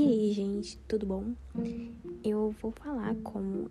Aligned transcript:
E 0.00 0.06
aí, 0.06 0.32
gente, 0.32 0.78
tudo 0.88 1.04
bom? 1.04 1.34
Eu 2.24 2.52
vou 2.62 2.70
falar 2.70 3.14
como 3.16 3.70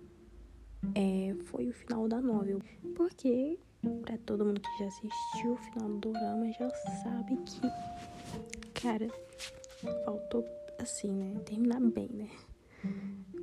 é, 0.93 1.35
foi 1.45 1.69
o 1.69 1.73
final 1.73 2.07
da 2.07 2.21
novela, 2.21 2.61
porque 2.95 3.57
pra 4.03 4.15
todo 4.27 4.45
mundo 4.45 4.61
que 4.61 4.77
já 4.77 4.85
assistiu 4.85 5.53
o 5.53 5.57
final 5.57 5.89
do 5.89 6.11
drama 6.11 6.51
já 6.51 6.69
sabe 7.01 7.35
que, 7.37 7.59
cara, 8.79 9.07
faltou 10.05 10.45
assim, 10.77 11.11
né? 11.11 11.39
Terminar 11.45 11.81
bem, 11.81 12.09
né? 12.13 12.29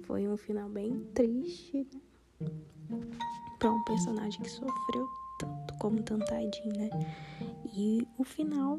Foi 0.04 0.28
um 0.28 0.36
final 0.36 0.68
bem 0.68 1.00
triste, 1.12 1.88
né? 2.38 3.00
Pra 3.58 3.72
um 3.72 3.82
personagem 3.82 4.40
que 4.40 4.48
sofreu 4.48 5.08
tanto 5.40 5.74
como 5.80 6.00
Tantadinho, 6.04 6.76
né? 6.76 6.90
E 7.76 8.06
o 8.16 8.22
final 8.22 8.78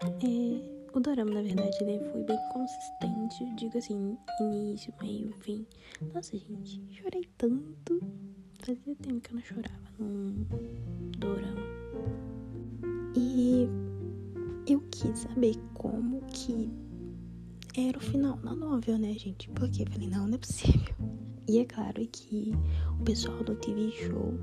é 0.00 0.75
o 0.96 1.00
dorama, 1.00 1.34
na 1.34 1.42
verdade, 1.42 1.76
ele 1.82 1.98
foi 2.10 2.22
bem 2.24 2.38
consistente. 2.52 3.44
Digo 3.56 3.76
assim, 3.76 4.16
início, 4.40 4.92
meio, 5.00 5.30
fim. 5.40 5.66
Nossa, 6.14 6.36
gente, 6.36 6.80
chorei 6.90 7.28
tanto. 7.36 8.00
Fazia 8.60 8.96
tempo 8.96 9.20
que 9.20 9.30
eu 9.30 9.34
não 9.34 9.42
chorava 9.42 9.90
num 9.98 10.46
dorama. 11.18 11.60
E 13.14 13.68
eu 14.66 14.80
quis 14.90 15.18
saber 15.18 15.56
como 15.74 16.22
que 16.28 16.70
era 17.76 17.98
o 17.98 18.00
final 18.00 18.36
da 18.38 18.54
novela, 18.54 18.98
né, 18.98 19.12
gente? 19.12 19.50
Porque 19.50 19.82
eu 19.82 19.86
falei, 19.90 20.08
não, 20.08 20.26
não 20.26 20.34
é 20.34 20.38
possível. 20.38 20.94
E 21.46 21.58
é 21.58 21.64
claro 21.66 22.06
que 22.10 22.52
o 22.98 23.04
pessoal 23.04 23.44
do 23.44 23.54
TV 23.56 23.90
Show, 23.92 24.34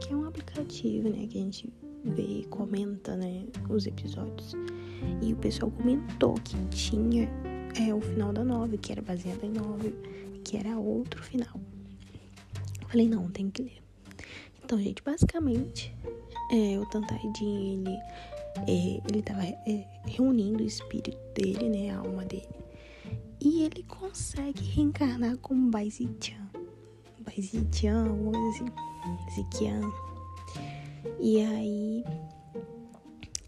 que 0.00 0.12
é 0.12 0.16
um 0.16 0.24
aplicativo, 0.24 1.08
né, 1.10 1.26
que 1.26 1.38
a 1.38 1.42
gente 1.42 1.72
vê, 2.04 2.44
comenta, 2.48 3.16
né, 3.16 3.46
os 3.68 3.86
episódios. 3.86 4.56
E 5.22 5.32
o 5.32 5.36
pessoal 5.36 5.70
comentou 5.70 6.34
que 6.34 6.56
tinha 6.68 7.28
é, 7.78 7.94
o 7.94 8.00
final 8.00 8.32
da 8.32 8.44
novela, 8.44 8.76
que 8.78 8.92
era 8.92 9.02
baseado 9.02 9.44
em 9.44 9.50
novela, 9.50 9.96
que 10.44 10.56
era 10.56 10.76
outro 10.76 11.22
final. 11.22 11.60
Eu 12.80 12.88
falei, 12.88 13.08
não, 13.08 13.30
tem 13.30 13.50
que 13.50 13.62
ler. 13.62 13.82
Então, 14.64 14.78
gente, 14.78 15.02
basicamente, 15.02 15.94
é, 16.50 16.78
o 16.78 16.86
Tantaidin, 16.86 17.84
ele, 17.86 17.98
é, 18.66 19.00
ele 19.08 19.22
tava 19.22 19.44
é, 19.44 19.84
reunindo 20.06 20.62
o 20.62 20.66
espírito 20.66 21.18
dele, 21.34 21.68
né, 21.68 21.90
a 21.90 21.98
alma 21.98 22.24
dele. 22.24 22.48
E 23.40 23.62
ele 23.62 23.82
consegue 23.84 24.62
reencarnar 24.62 25.36
como 25.38 25.70
Baizichan. 25.70 26.48
Baizichan, 27.20 28.08
alguma 28.08 28.32
coisa 28.32 28.64
assim. 28.64 28.90
Zikian. 29.34 29.80
E 31.18 31.40
aí 31.40 32.04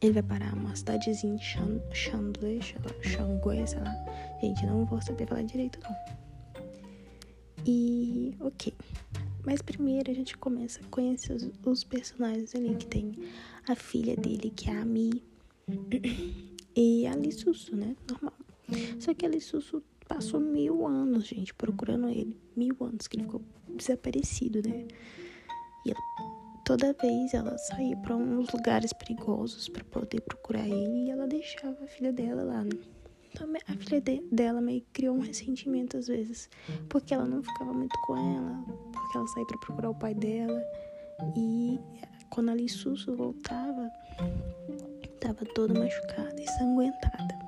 ele 0.03 0.14
vai 0.14 0.22
parar 0.22 0.53
uma 0.55 0.75
cidadezinha 0.75 1.36
de 1.36 1.45
Chandler, 1.45 2.61
Xangue, 2.61 3.67
sei 3.67 3.78
lá. 3.78 3.95
Gente, 4.41 4.67
não 4.67 4.84
vou 4.84 5.00
saber 5.00 5.28
falar 5.28 5.42
direito, 5.42 5.78
não. 5.81 5.97
E, 7.64 8.34
ok. 8.41 8.75
Mas 9.47 9.62
primeiro 9.62 10.11
a 10.11 10.14
gente 10.14 10.36
começa 10.36 10.80
a 10.80 10.89
conhecer 10.89 11.33
os, 11.34 11.50
os 11.64 11.84
personagens 11.84 12.53
ali, 12.55 12.75
que 12.75 12.86
tem 12.86 13.12
a 13.69 13.77
filha 13.77 14.17
dele, 14.17 14.53
que 14.55 14.69
é 14.69 14.77
a 14.77 14.84
Mi. 14.84 15.23
E 16.75 17.06
a 17.06 17.14
Lissusso, 17.14 17.77
né? 17.77 17.95
Normal. 18.11 18.33
Só 18.98 19.12
que 19.12 19.27
a 19.27 19.28
Lissusso 19.28 19.83
passou 20.08 20.41
mil 20.41 20.86
anos, 20.86 21.27
gente, 21.27 21.53
procurando 21.53 22.08
ele. 22.08 22.34
Mil 22.56 22.75
anos 22.80 23.06
que 23.06 23.19
ele 23.19 23.25
ficou 23.25 23.42
desaparecido, 23.69 24.67
né? 24.67 24.86
E 25.84 25.91
ela 25.91 26.31
toda 26.64 26.92
vez 26.92 27.34
ela 27.34 27.56
saía 27.58 27.96
para 27.96 28.16
uns 28.16 28.50
lugares 28.50 28.92
perigosos 28.92 29.68
para 29.68 29.84
poder 29.84 30.20
procurar 30.20 30.66
ele 30.66 31.06
e 31.06 31.10
ela 31.10 31.27
deixava 31.27 31.77
a 31.82 31.86
filha 31.86 32.12
dela 32.12 32.42
lá, 32.42 32.64
né? 32.64 32.70
Então 33.32 33.48
a 33.66 33.72
filha 33.74 34.00
de, 34.00 34.22
dela 34.30 34.60
meio 34.60 34.80
que 34.83 34.88
criou 34.92 35.16
um 35.16 35.20
ressentimento 35.20 35.96
às 35.96 36.06
vezes, 36.06 36.50
porque 36.88 37.14
ela 37.14 37.24
não 37.24 37.42
ficava 37.42 37.72
muito 37.72 37.98
com 38.02 38.17
ela, 38.17 38.64
porque 38.92 39.18
ela 39.18 39.27
saía 39.28 39.46
para 39.46 39.58
procurar 39.58 39.90
o 39.90 39.95
pai 39.95 40.14
dela 40.14 40.62
e 41.36 41.80
quando 42.30 42.51
a 42.51 42.55
Lissusso 42.55 43.14
voltava, 43.17 43.90
tava 45.20 45.45
toda 45.55 45.78
machucada 45.78 46.40
e 46.40 46.46
sanguentada. 46.46 47.39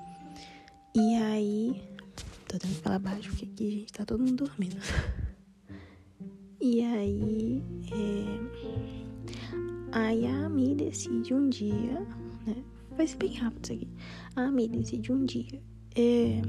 E 0.94 1.16
aí, 1.16 1.82
tô 2.48 2.58
tendo 2.58 2.74
que 2.74 2.80
falar 2.80 2.98
baixo 2.98 3.30
porque 3.30 3.46
aqui, 3.46 3.70
gente, 3.70 3.92
tá 3.92 4.04
todo 4.04 4.20
mundo 4.20 4.44
dormindo. 4.44 4.76
E 6.66 6.82
aí, 6.82 7.62
é 7.92 8.73
Aí 9.94 10.26
a 10.26 10.46
Ami 10.46 10.74
decide 10.74 11.32
um 11.32 11.48
dia, 11.48 12.00
né? 12.44 12.56
Vai 12.96 13.06
ser 13.06 13.16
bem 13.16 13.32
rápido 13.34 13.64
isso 13.64 13.72
aqui. 13.74 13.88
A 14.34 14.42
Ami 14.42 14.66
decide 14.66 15.12
um 15.12 15.24
dia 15.24 15.62
é, 15.94 16.42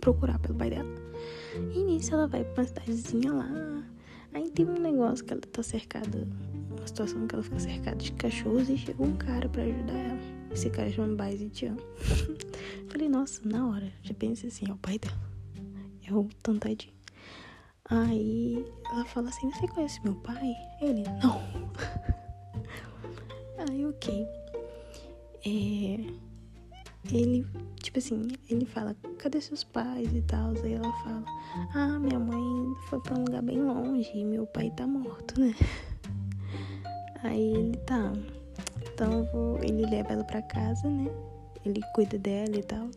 procurar 0.00 0.38
pelo 0.38 0.54
pai 0.54 0.70
dela. 0.70 0.88
E 1.74 1.82
nisso 1.82 2.14
ela 2.14 2.28
vai 2.28 2.44
pra 2.44 2.62
uma 2.62 2.68
cidadezinha 2.68 3.32
lá. 3.32 3.84
Aí 4.32 4.48
tem 4.52 4.66
um 4.66 4.78
negócio 4.78 5.24
que 5.24 5.32
ela 5.32 5.42
tá 5.42 5.64
cercada, 5.64 6.28
uma 6.70 6.86
situação 6.86 7.26
que 7.26 7.34
ela 7.34 7.42
fica 7.42 7.58
cercada 7.58 7.96
de 7.96 8.12
cachorros 8.12 8.68
e 8.68 8.78
chega 8.78 9.02
um 9.02 9.16
cara 9.16 9.48
pra 9.48 9.64
ajudar 9.64 9.94
ela. 9.94 10.20
Esse 10.52 10.70
cara 10.70 10.88
chama 10.92 11.16
Baize 11.16 11.48
Tian. 11.48 11.76
Falei, 12.88 13.08
nossa, 13.08 13.40
na 13.44 13.66
hora, 13.66 13.92
já 14.02 14.14
pensei 14.14 14.48
assim, 14.48 14.66
é 14.68 14.72
o 14.72 14.76
pai 14.76 14.96
dela. 15.00 15.18
É 16.06 16.14
o 16.14 16.28
Tantadinho. 16.40 16.97
Aí 17.90 18.66
ela 18.90 19.04
fala 19.04 19.28
assim: 19.28 19.50
Você 19.50 19.66
conhece 19.68 20.00
meu 20.04 20.14
pai? 20.16 20.54
Ele, 20.80 21.04
não. 21.22 21.40
Aí, 23.68 23.86
ok. 23.86 24.26
É, 25.46 25.98
ele, 27.12 27.46
tipo 27.82 27.98
assim, 27.98 28.28
ele 28.50 28.66
fala: 28.66 28.94
Cadê 29.18 29.40
seus 29.40 29.64
pais 29.64 30.12
e 30.14 30.20
tal? 30.22 30.52
Aí 30.62 30.74
ela 30.74 30.92
fala: 31.02 31.24
Ah, 31.74 31.98
minha 31.98 32.18
mãe 32.18 32.74
foi 32.88 33.00
pra 33.00 33.16
um 33.16 33.24
lugar 33.24 33.42
bem 33.42 33.62
longe 33.62 34.10
e 34.14 34.24
meu 34.24 34.46
pai 34.46 34.70
tá 34.70 34.86
morto, 34.86 35.40
né? 35.40 35.54
Aí 37.22 37.54
ele 37.54 37.76
tá. 37.78 38.12
Então 38.92 39.24
vou, 39.32 39.58
ele 39.62 39.86
leva 39.86 40.12
ela 40.12 40.24
pra 40.24 40.42
casa, 40.42 40.88
né? 40.88 41.10
Ele 41.64 41.80
cuida 41.94 42.18
dela 42.18 42.56
e 42.56 42.62
tal. 42.62 42.90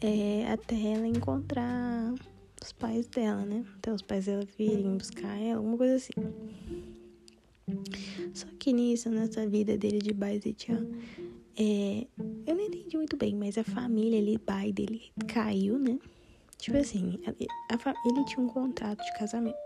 É, 0.00 0.50
até 0.50 0.80
ela 0.92 1.06
encontrar 1.06 2.14
os 2.62 2.72
pais 2.72 3.06
dela, 3.06 3.44
né? 3.44 3.64
Até 3.76 3.92
os 3.92 4.02
pais 4.02 4.26
dela 4.26 4.46
virem 4.58 4.96
buscar 4.96 5.36
ela, 5.40 5.58
alguma 5.58 5.76
coisa 5.76 5.96
assim. 5.96 6.12
Só 8.34 8.46
que 8.58 8.72
nisso, 8.72 9.08
nessa 9.10 9.46
vida 9.46 9.76
dele 9.78 9.98
de 9.98 10.12
Baizetian, 10.12 10.86
é, 11.56 12.06
eu 12.46 12.54
não 12.54 12.64
entendi 12.64 12.96
muito 12.96 13.16
bem, 13.16 13.34
mas 13.34 13.56
a 13.56 13.64
família 13.64 14.18
ali, 14.18 14.38
pai 14.38 14.72
dele, 14.72 15.10
caiu, 15.26 15.78
né? 15.78 15.98
Tipo 16.58 16.76
assim, 16.76 17.18
a, 17.26 17.30
ele 18.08 18.24
tinha 18.26 18.44
um 18.44 18.48
contrato 18.48 19.02
de 19.02 19.18
casamento 19.18 19.56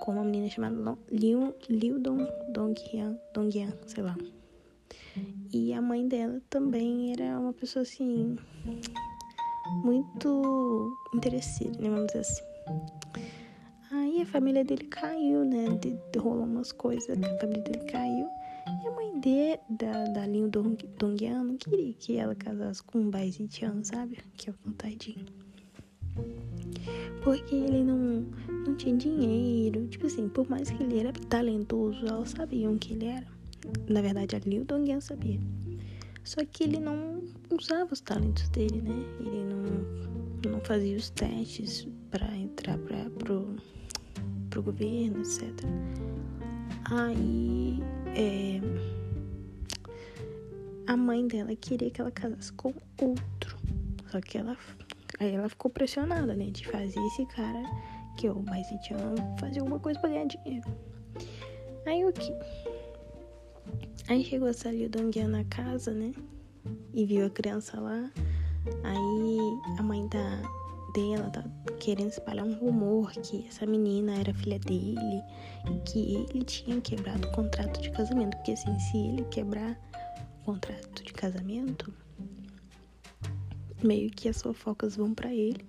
com 0.00 0.12
uma 0.12 0.24
menina 0.24 0.48
chamada 0.48 0.98
Liu, 1.10 1.54
Liu 1.68 1.98
Dong, 1.98 2.26
Dongyan, 2.52 3.18
Dongyan, 3.34 3.72
sei 3.86 4.02
lá. 4.02 4.16
E 5.52 5.72
a 5.72 5.82
mãe 5.82 6.06
dela 6.06 6.40
também 6.48 7.12
era 7.12 7.38
uma 7.38 7.52
pessoa 7.52 7.82
assim 7.82 8.36
muito 9.84 10.96
interesseiro, 11.14 11.80
né? 11.80 11.88
Vamos 11.88 12.06
dizer 12.06 12.20
assim. 12.20 12.42
Aí 13.90 14.22
a 14.22 14.26
família 14.26 14.64
dele 14.64 14.84
caiu, 14.84 15.44
né? 15.44 15.68
De, 15.80 15.98
de, 16.12 16.18
rolou 16.18 16.44
umas 16.44 16.72
coisas, 16.72 17.08
a 17.10 17.38
família 17.38 17.62
dele 17.62 17.84
caiu. 17.86 18.28
E 18.82 18.86
a 18.86 18.90
mãe 18.90 19.18
de, 19.18 19.58
da, 19.70 20.04
da 20.04 20.26
Linho 20.26 20.48
Dong, 20.48 20.76
não 21.00 21.56
queria 21.56 21.94
que 21.94 22.16
ela 22.16 22.34
casasse 22.34 22.82
com 22.82 22.98
um 22.98 23.10
Baizitian, 23.10 23.82
sabe? 23.82 24.18
Que 24.36 24.50
é 24.50 24.52
o 24.66 24.72
Tadinho. 24.72 25.26
Porque 27.24 27.54
ele 27.54 27.82
não, 27.82 28.26
não 28.66 28.74
tinha 28.76 28.96
dinheiro. 28.96 29.86
Tipo 29.88 30.06
assim, 30.06 30.28
por 30.28 30.48
mais 30.48 30.70
que 30.70 30.82
ele 30.82 31.00
era 31.00 31.12
talentoso, 31.12 32.06
elas 32.06 32.30
sabiam 32.30 32.76
que 32.76 32.92
ele 32.92 33.06
era. 33.06 33.26
Na 33.88 34.00
verdade, 34.02 34.36
a 34.36 34.38
Liu 34.40 34.64
Dongyan 34.64 35.00
sabia. 35.00 35.40
Só 36.24 36.44
que 36.44 36.64
ele 36.64 36.78
não 36.78 37.22
usava 37.50 37.92
os 37.92 38.00
talentos 38.00 38.48
dele, 38.50 38.82
né? 38.82 38.94
Ele 39.20 39.44
não, 39.44 39.57
não 40.46 40.60
fazia 40.60 40.96
os 40.96 41.10
testes 41.10 41.88
para 42.10 42.36
entrar 42.36 42.78
pra, 42.78 43.10
pro, 43.10 43.56
pro 44.50 44.62
governo, 44.62 45.20
etc. 45.20 45.42
Aí 46.90 47.78
é, 48.14 48.60
a 50.86 50.96
mãe 50.96 51.26
dela 51.26 51.54
queria 51.54 51.90
que 51.90 52.00
ela 52.00 52.10
casasse 52.10 52.52
com 52.54 52.72
outro. 53.00 53.58
Só 54.10 54.20
que 54.20 54.38
ela 54.38 54.56
aí 55.20 55.34
ela 55.34 55.48
ficou 55.48 55.70
pressionada, 55.70 56.34
né? 56.34 56.46
De 56.46 56.66
fazer 56.66 57.00
esse 57.06 57.26
cara 57.26 57.62
que 58.16 58.26
eu, 58.26 58.42
mas 58.46 58.66
tinha 58.82 58.98
fazer 59.38 59.60
alguma 59.60 59.78
coisa 59.78 60.00
pra 60.00 60.08
ganhar 60.08 60.26
dinheiro. 60.26 60.66
Aí 61.86 62.04
o 62.04 62.12
que? 62.12 62.32
Aí 64.08 64.24
chegou 64.24 64.48
a 64.48 64.52
Sally 64.52 64.88
Donguia 64.88 65.28
na 65.28 65.44
casa, 65.44 65.92
né? 65.92 66.14
E 66.94 67.04
viu 67.04 67.26
a 67.26 67.30
criança 67.30 67.78
lá. 67.78 68.10
Aí 68.84 69.78
a 69.78 69.82
mãe 69.82 70.06
da, 70.08 70.42
dela 70.94 71.30
tá 71.30 71.44
querendo 71.78 72.10
espalhar 72.10 72.44
um 72.44 72.54
rumor 72.54 73.12
que 73.12 73.46
essa 73.46 73.66
menina 73.66 74.14
era 74.14 74.34
filha 74.34 74.58
dele 74.58 75.22
e 75.70 75.78
que 75.84 76.14
ele 76.14 76.44
tinha 76.44 76.80
quebrado 76.80 77.26
o 77.28 77.32
contrato 77.32 77.80
de 77.80 77.90
casamento. 77.90 78.36
Porque 78.36 78.52
assim, 78.52 78.78
se 78.78 78.96
ele 78.96 79.24
quebrar 79.24 79.78
o 80.40 80.44
contrato 80.44 81.04
de 81.04 81.12
casamento, 81.12 81.92
meio 83.82 84.10
que 84.10 84.28
as 84.28 84.40
fofocas 84.42 84.96
vão 84.96 85.14
para 85.14 85.32
ele. 85.32 85.64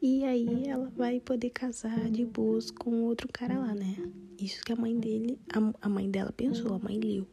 E 0.00 0.24
aí 0.24 0.68
ela 0.68 0.92
vai 0.96 1.18
poder 1.18 1.50
casar 1.50 2.08
de 2.10 2.24
boas 2.24 2.70
com 2.70 3.02
outro 3.02 3.28
cara 3.32 3.58
lá, 3.58 3.74
né? 3.74 3.96
Isso 4.38 4.62
que 4.64 4.72
a 4.72 4.76
mãe 4.76 4.96
dele, 4.96 5.40
a, 5.52 5.86
a 5.86 5.88
mãe 5.88 6.08
dela 6.08 6.30
pensou, 6.30 6.74
a 6.74 6.78
mãe 6.78 6.98
Liu. 6.98 7.26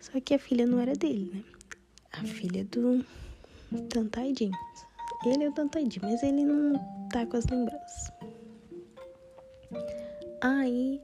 Só 0.00 0.18
que 0.20 0.34
a 0.34 0.38
filha 0.38 0.66
não 0.66 0.80
era 0.80 0.94
dele, 0.94 1.30
né? 1.32 1.44
A 2.10 2.24
filha 2.24 2.64
do 2.64 3.04
Tantaidin. 3.88 4.50
Ele 5.24 5.44
é 5.44 5.48
o 5.48 5.52
Tantaidin, 5.52 6.00
mas 6.02 6.22
ele 6.22 6.44
não 6.44 6.72
tá 7.08 7.24
com 7.26 7.36
as 7.36 7.46
lembranças. 7.46 8.12
Aí, 10.40 11.00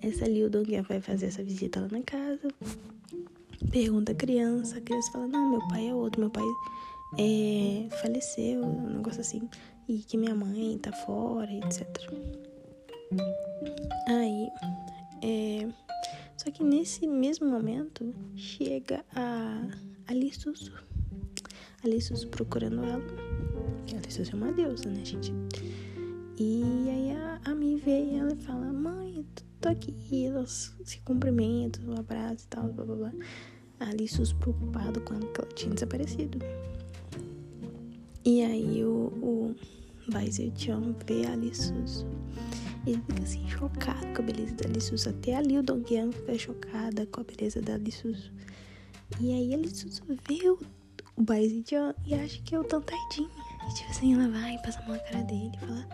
essa 0.00 0.26
Liu 0.26 0.50
Dongyan 0.50 0.82
vai 0.82 1.00
fazer 1.00 1.26
essa 1.26 1.44
visita 1.44 1.80
lá 1.80 1.88
na 1.88 2.02
casa. 2.02 2.48
Pergunta 3.70 4.12
a 4.12 4.14
criança. 4.14 4.78
A 4.78 4.80
criança 4.80 5.12
fala: 5.12 5.28
Não, 5.28 5.50
meu 5.50 5.68
pai 5.68 5.88
é 5.88 5.94
outro. 5.94 6.20
Meu 6.20 6.30
pai 6.30 6.44
é, 7.18 7.88
faleceu, 8.02 8.64
um 8.64 8.96
negócio 8.96 9.20
assim. 9.20 9.48
E 9.88 9.98
que 9.98 10.16
minha 10.16 10.34
mãe 10.34 10.78
tá 10.78 10.92
fora, 10.92 11.52
etc. 11.52 11.86
Aí, 14.08 14.48
é, 15.22 15.68
só 16.36 16.50
que 16.50 16.64
nesse 16.64 17.06
mesmo 17.06 17.48
momento 17.48 18.12
chega 18.34 19.04
a 19.14 19.68
Alissus. 20.08 20.72
Alissus 21.84 22.24
procurando 22.24 22.84
ela. 22.84 23.02
Que 23.86 23.96
Alissus 23.96 24.30
é 24.32 24.36
uma 24.36 24.52
deusa, 24.52 24.88
né, 24.88 25.04
gente? 25.04 25.32
E 26.38 26.62
aí 26.88 27.12
a, 27.12 27.40
a 27.44 27.54
Mi 27.54 27.76
vê 27.76 28.04
e 28.04 28.16
ela 28.16 28.34
fala: 28.36 28.72
Mãe, 28.72 29.24
tô 29.60 29.68
aqui. 29.68 29.94
E 30.10 30.26
elas 30.26 30.74
se 30.84 30.98
cumprimentam, 31.00 31.84
um 31.86 31.98
abraço 31.98 32.44
e 32.44 32.48
tal, 32.48 32.68
blá 32.72 32.84
blá 32.84 32.96
blá. 32.96 33.12
A 33.80 33.86
preocupado 34.38 35.00
com 35.00 35.14
ela 35.14 35.26
que 35.26 35.40
ela 35.40 35.50
tinha 35.54 35.74
desaparecido. 35.74 36.38
E 38.24 38.42
aí 38.42 38.84
o, 38.84 39.12
o 39.20 39.56
Zetian 40.30 40.94
vê 41.06 41.26
a 41.26 41.32
Alissus 41.32 42.06
ele 42.86 43.00
fica 43.08 43.22
assim, 43.22 43.48
chocado 43.48 44.06
com 44.14 44.22
a 44.22 44.24
beleza 44.24 44.54
da 44.54 44.68
Lissus. 44.68 45.06
Até 45.06 45.36
ali 45.36 45.58
o 45.58 45.62
Dongyan 45.62 46.10
fica 46.10 46.36
chocada 46.36 47.06
com 47.06 47.20
a 47.20 47.24
beleza 47.24 47.60
da 47.60 47.76
Lissus. 47.76 48.30
E 49.20 49.32
aí 49.32 49.54
a 49.54 49.56
Lissus 49.56 50.02
vê 50.28 50.50
o, 50.50 50.58
o 51.16 51.22
Baizijan 51.22 51.94
e 52.06 52.14
acha 52.14 52.40
que 52.42 52.54
é 52.54 52.58
o 52.58 52.64
Tantaidin. 52.64 53.28
E 53.68 53.74
tipo 53.74 53.90
assim, 53.90 54.14
ela 54.14 54.28
vai, 54.28 54.58
passa 54.58 54.80
a 54.80 54.82
mão 54.86 54.96
na 54.96 55.02
cara 55.02 55.22
dele 55.24 55.52
e 55.54 55.58
fala. 55.58 55.88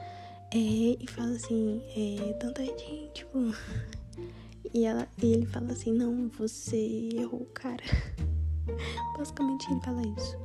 É, 0.50 0.56
e 1.00 1.06
fala 1.08 1.30
assim, 1.32 1.82
é, 1.96 2.32
Tantaidin, 2.34 3.10
tipo. 3.14 3.38
E, 4.74 4.84
ela, 4.84 5.08
e 5.22 5.32
ele 5.32 5.46
fala 5.46 5.72
assim, 5.72 5.92
não, 5.92 6.28
você 6.28 7.08
errou 7.14 7.46
cara. 7.54 7.82
Basicamente 9.16 9.66
ele 9.70 9.80
fala 9.80 10.02
isso. 10.02 10.36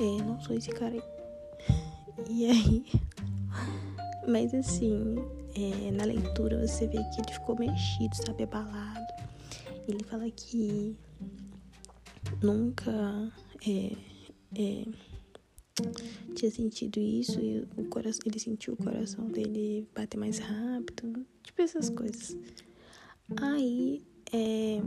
É, 0.00 0.22
não 0.22 0.40
sou 0.40 0.56
esse 0.56 0.70
cara 0.70 0.94
aí. 0.94 1.02
E 2.30 2.46
aí. 2.46 2.86
Mas 4.26 4.54
assim, 4.54 5.16
é, 5.54 5.90
na 5.90 6.04
leitura 6.04 6.66
você 6.66 6.86
vê 6.86 6.96
que 6.96 7.20
ele 7.20 7.32
ficou 7.32 7.58
mexido, 7.58 8.16
sabe, 8.16 8.44
abalado. 8.44 9.06
Ele 9.86 10.02
fala 10.04 10.30
que 10.30 10.96
nunca 12.42 13.30
é, 13.66 13.92
é, 14.56 14.84
tinha 16.34 16.50
sentido 16.50 16.98
isso 17.00 17.40
e 17.40 17.66
o 17.76 17.84
coração, 17.84 18.20
ele 18.26 18.38
sentiu 18.38 18.74
o 18.74 18.76
coração 18.76 19.26
dele 19.26 19.86
bater 19.94 20.18
mais 20.18 20.38
rápido, 20.38 21.26
tipo 21.42 21.62
essas 21.62 21.90
coisas. 21.90 22.36
Aí 23.40 24.02
é, 24.32 24.80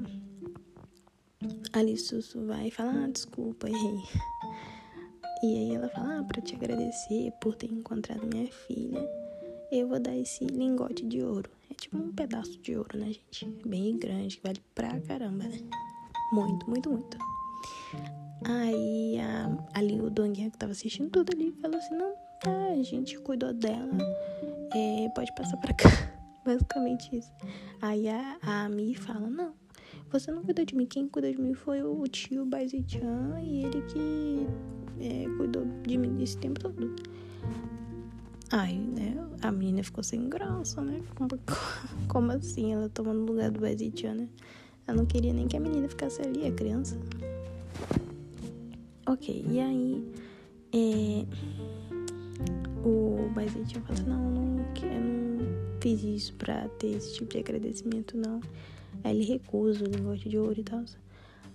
Alice 1.74 2.16
vai 2.36 2.70
falar, 2.72 3.06
ah, 3.06 3.08
desculpa, 3.08 3.70
errei. 3.70 4.04
E 5.44 5.58
aí 5.58 5.76
ela 5.76 5.90
fala, 5.90 6.20
ah, 6.20 6.24
pra 6.24 6.42
te 6.42 6.56
agradecer 6.56 7.32
por 7.42 7.56
ter 7.56 7.72
encontrado 7.72 8.28
minha 8.28 8.48
filha 8.52 9.10
eu 9.72 9.88
vou 9.88 10.00
dar 10.00 10.16
esse 10.16 10.44
lingote 10.46 11.06
de 11.06 11.24
ouro. 11.24 11.50
É 11.70 11.74
tipo 11.74 11.98
um 11.98 12.12
pedaço 12.12 12.60
de 12.60 12.76
ouro, 12.76 12.98
né, 12.98 13.14
gente? 13.14 13.46
Bem 13.66 13.98
grande, 13.98 14.36
que 14.36 14.44
vale 14.44 14.62
pra 14.76 15.00
caramba, 15.00 15.46
né? 15.46 15.58
Muito, 16.34 16.70
muito, 16.70 16.90
muito. 16.90 17.18
Aí 18.44 19.20
a, 19.20 19.80
ali 19.80 20.00
o 20.02 20.10
Donguinha 20.10 20.50
que 20.50 20.58
tava 20.58 20.72
assistindo 20.72 21.10
tudo 21.10 21.32
ali 21.34 21.52
falou 21.62 21.78
assim: 21.78 21.96
não, 21.96 22.14
tá, 22.40 22.68
a 22.72 22.84
gente 22.84 23.20
cuidou 23.20 23.54
dela, 23.54 23.98
é, 24.74 25.10
pode 25.10 25.34
passar 25.36 25.58
pra 25.58 25.74
cá. 25.74 25.90
Basicamente 26.44 27.16
isso. 27.16 27.32
Aí 27.82 28.10
a, 28.10 28.38
a 28.42 28.70
Mi 28.70 28.96
fala: 28.96 29.30
não, 29.30 29.54
você 30.12 30.32
não 30.32 30.44
cuidou 30.44 30.66
de 30.66 30.76
mim, 30.76 30.86
quem 30.86 31.08
cuidou 31.08 31.32
de 31.32 31.40
mim 31.40 31.54
foi 31.54 31.84
o 31.84 32.04
tio 32.08 32.46
Baizichan 32.46 33.40
e 33.42 33.64
ele 33.64 33.82
que 33.84 34.48
é, 35.00 35.26
cuidou 35.38 35.66
de 35.84 35.98
mim 35.98 36.22
esse 36.22 36.38
tempo 36.38 36.60
todo. 36.60 36.96
Aí, 38.52 38.78
né, 38.78 39.16
a 39.42 39.50
menina 39.52 39.82
ficou 39.82 40.04
sem 40.04 40.28
graça, 40.28 40.82
né? 40.82 41.02
Como 42.08 42.32
assim 42.34 42.74
ela 42.74 42.90
tomando 42.90 43.22
o 43.22 43.26
lugar 43.26 43.50
do 43.50 43.62
Bazitia, 43.62 44.14
né? 44.14 44.28
Ela 44.86 44.98
não 44.98 45.06
queria 45.06 45.32
nem 45.32 45.48
que 45.48 45.56
a 45.56 45.60
menina 45.60 45.88
ficasse 45.88 46.22
ali, 46.22 46.46
a 46.46 46.52
criança. 46.52 47.00
Ok, 49.12 49.44
e 49.46 49.60
aí 49.60 50.10
é, 50.74 51.26
o 52.86 53.30
Bazitia 53.36 53.82
fala 53.82 54.00
assim, 54.00 54.10
não, 54.10 54.32
não, 54.32 54.66
eu 54.84 55.02
não 55.02 55.82
fiz 55.82 56.02
isso 56.02 56.34
pra 56.36 56.70
ter 56.80 56.96
esse 56.96 57.16
tipo 57.16 57.30
de 57.30 57.40
agradecimento, 57.40 58.16
não. 58.16 58.40
Aí 59.04 59.18
ele 59.18 59.26
recusa 59.26 59.84
o 59.84 59.88
lingote 59.88 60.30
de 60.30 60.38
ouro 60.38 60.58
e 60.58 60.64
tal. 60.64 60.86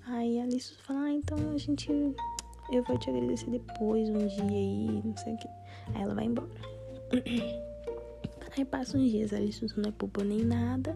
Aí 0.07 0.39
a 0.39 0.43
Alice 0.43 0.75
fala, 0.83 1.05
ah, 1.05 1.13
então 1.13 1.39
a 1.55 1.57
gente. 1.57 1.91
Eu 2.71 2.83
vou 2.83 2.99
te 2.99 3.09
agradecer 3.09 3.49
depois, 3.49 4.07
um 4.11 4.27
dia 4.27 4.45
aí, 4.45 5.01
não 5.03 5.17
sei 5.17 5.33
o 5.33 5.39
que. 5.39 5.49
Aí 5.95 6.03
ela 6.03 6.15
vai 6.15 6.27
embora. 6.27 6.51
Aí 8.55 8.67
passa 8.67 8.99
uns 8.99 9.11
dias, 9.11 9.33
a 9.33 9.37
Alice 9.39 9.65
não 9.79 9.89
é 9.89 9.93
poupa 9.93 10.23
nem 10.23 10.45
nada, 10.45 10.95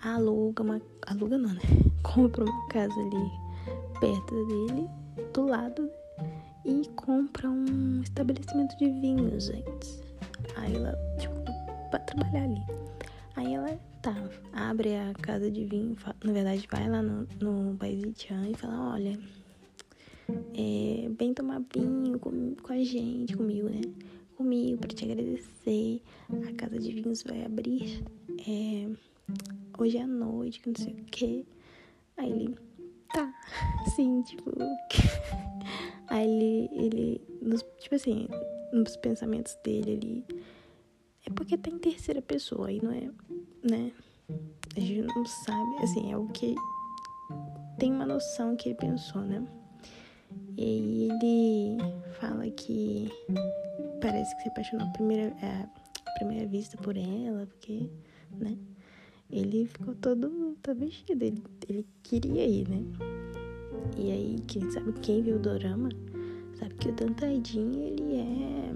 aluga 0.00 0.64
uma. 0.64 0.82
Aluga 1.06 1.38
não, 1.38 1.54
né? 1.54 1.60
Compra 2.02 2.44
uma 2.44 2.66
casa 2.66 2.92
ali 2.92 3.45
perto 4.00 4.46
dele, 4.46 4.88
do 5.32 5.46
lado, 5.46 5.90
e 6.64 6.86
compra 6.96 7.48
um 7.48 8.00
estabelecimento 8.02 8.76
de 8.76 8.90
vinhos 8.90 9.50
antes. 9.50 10.02
Aí 10.56 10.74
ela, 10.74 10.96
tipo, 11.18 11.34
pra 11.90 12.00
trabalhar 12.00 12.44
ali. 12.44 12.62
Aí 13.36 13.54
ela 13.54 13.78
tá, 14.02 14.14
abre 14.52 14.96
a 14.96 15.12
casa 15.14 15.50
de 15.50 15.64
vinho, 15.64 15.96
na 16.24 16.32
verdade 16.32 16.66
vai 16.70 16.88
lá 16.88 17.02
no, 17.02 17.26
no 17.40 17.74
Baizitian 17.74 18.48
e 18.48 18.54
fala, 18.54 18.94
olha, 18.94 19.18
é, 20.54 21.08
vem 21.18 21.34
tomar 21.34 21.62
vinho 21.74 22.18
com, 22.18 22.54
com 22.54 22.72
a 22.72 22.82
gente, 22.82 23.36
comigo, 23.36 23.68
né? 23.68 23.82
comigo 24.36 24.78
para 24.78 24.94
te 24.94 25.04
agradecer. 25.04 26.02
A 26.30 26.52
casa 26.54 26.78
de 26.78 26.92
vinhos 26.92 27.22
vai 27.22 27.44
abrir 27.44 28.04
é, 28.46 28.88
hoje 29.78 29.98
à 29.98 30.06
noite, 30.06 30.60
que 30.60 30.68
não 30.68 30.76
sei 30.76 30.92
o 30.92 31.04
que. 31.04 31.46
Aí 32.16 32.30
ele, 32.30 32.54
tá, 33.16 33.32
sim, 33.94 34.20
tipo. 34.22 34.52
Aí 36.08 36.28
ele, 36.28 36.70
ele 36.72 37.20
nos, 37.40 37.64
tipo 37.80 37.94
assim, 37.94 38.28
nos 38.72 38.96
pensamentos 38.98 39.56
dele 39.64 39.94
ali. 39.94 40.24
É 41.24 41.30
porque 41.30 41.56
tá 41.56 41.70
em 41.70 41.78
terceira 41.78 42.22
pessoa, 42.22 42.68
aí 42.68 42.80
não 42.80 42.92
é, 42.92 43.10
né? 43.68 43.90
A 44.76 44.80
gente 44.80 45.02
não 45.02 45.26
sabe, 45.26 45.76
assim, 45.82 46.12
é 46.12 46.16
o 46.16 46.28
que 46.28 46.54
tem 47.80 47.92
uma 47.92 48.06
noção 48.06 48.54
que 48.54 48.68
ele 48.68 48.76
pensou, 48.76 49.22
né? 49.22 49.44
E 50.56 50.62
aí 50.62 51.08
ele 51.10 51.78
fala 52.20 52.48
que 52.50 53.10
parece 54.00 54.36
que 54.36 54.42
se 54.42 54.48
apaixonou 54.48 54.86
à 54.86 54.90
primeira, 54.90 55.34
à 55.42 56.10
primeira 56.12 56.46
vista 56.46 56.76
por 56.76 56.96
ela, 56.96 57.46
porque, 57.46 57.90
né? 58.38 58.56
Ele 59.30 59.66
ficou 59.66 59.94
todo, 59.96 60.56
todo 60.62 60.78
vestido, 60.78 61.22
ele, 61.22 61.42
ele 61.68 61.86
queria 62.02 62.46
ir, 62.46 62.68
né? 62.68 62.82
E 63.96 64.10
aí, 64.10 64.36
quem 64.46 64.70
sabe, 64.70 64.92
quem 65.00 65.22
viu 65.22 65.36
o 65.36 65.38
dorama, 65.38 65.88
sabe 66.58 66.74
que 66.74 66.88
o 66.88 66.92
Dantaidin, 66.92 67.72
ele 67.76 68.16
é 68.16 68.74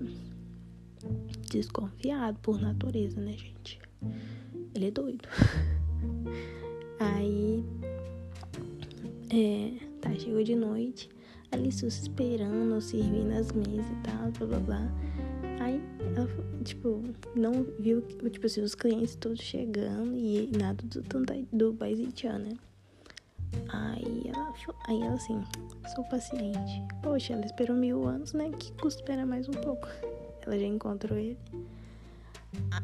desconfiado 1.50 2.38
por 2.40 2.61
natureza, 2.61 3.21
né, 3.21 3.33
gente? 3.33 3.80
Ele 4.75 4.87
é 4.87 4.90
doido. 4.90 5.28
Aí, 7.00 7.64
é, 9.30 9.73
tá, 10.00 10.14
chegou 10.14 10.42
de 10.42 10.54
noite, 10.54 11.09
ali 11.50 11.69
esperando, 11.69 12.80
servindo 12.80 13.33
as 13.33 13.52
mesas 13.52 13.87
e 13.90 14.02
tal, 14.02 14.30
blá 14.33 14.47
blá 14.47 14.61
blá. 14.61 15.10
Ela, 16.17 16.29
tipo, 16.64 17.02
não 17.35 17.64
viu, 17.79 18.02
tipo 18.02 18.47
assim, 18.47 18.62
os 18.62 18.75
clientes 18.75 19.17
todos 19.17 19.40
chegando 19.40 20.17
e 20.17 20.50
nada 20.57 20.83
do, 20.85 21.02
do 21.52 21.73
Baizitian, 21.73 22.38
né? 22.38 22.57
Aí 23.69 24.23
ela, 24.26 24.55
aí 24.87 25.02
ela 25.02 25.14
assim, 25.14 25.43
sou 25.95 26.05
paciente. 26.05 26.83
Poxa, 27.02 27.33
ela 27.33 27.45
esperou 27.45 27.76
mil 27.76 28.07
anos, 28.07 28.33
né? 28.33 28.50
Que 28.50 28.73
custa 28.73 29.00
esperar 29.00 29.26
mais 29.26 29.49
um 29.49 29.52
pouco. 29.52 29.88
Ela 30.47 30.59
já 30.59 30.67
encontrou 30.67 31.19
ele. 31.19 31.38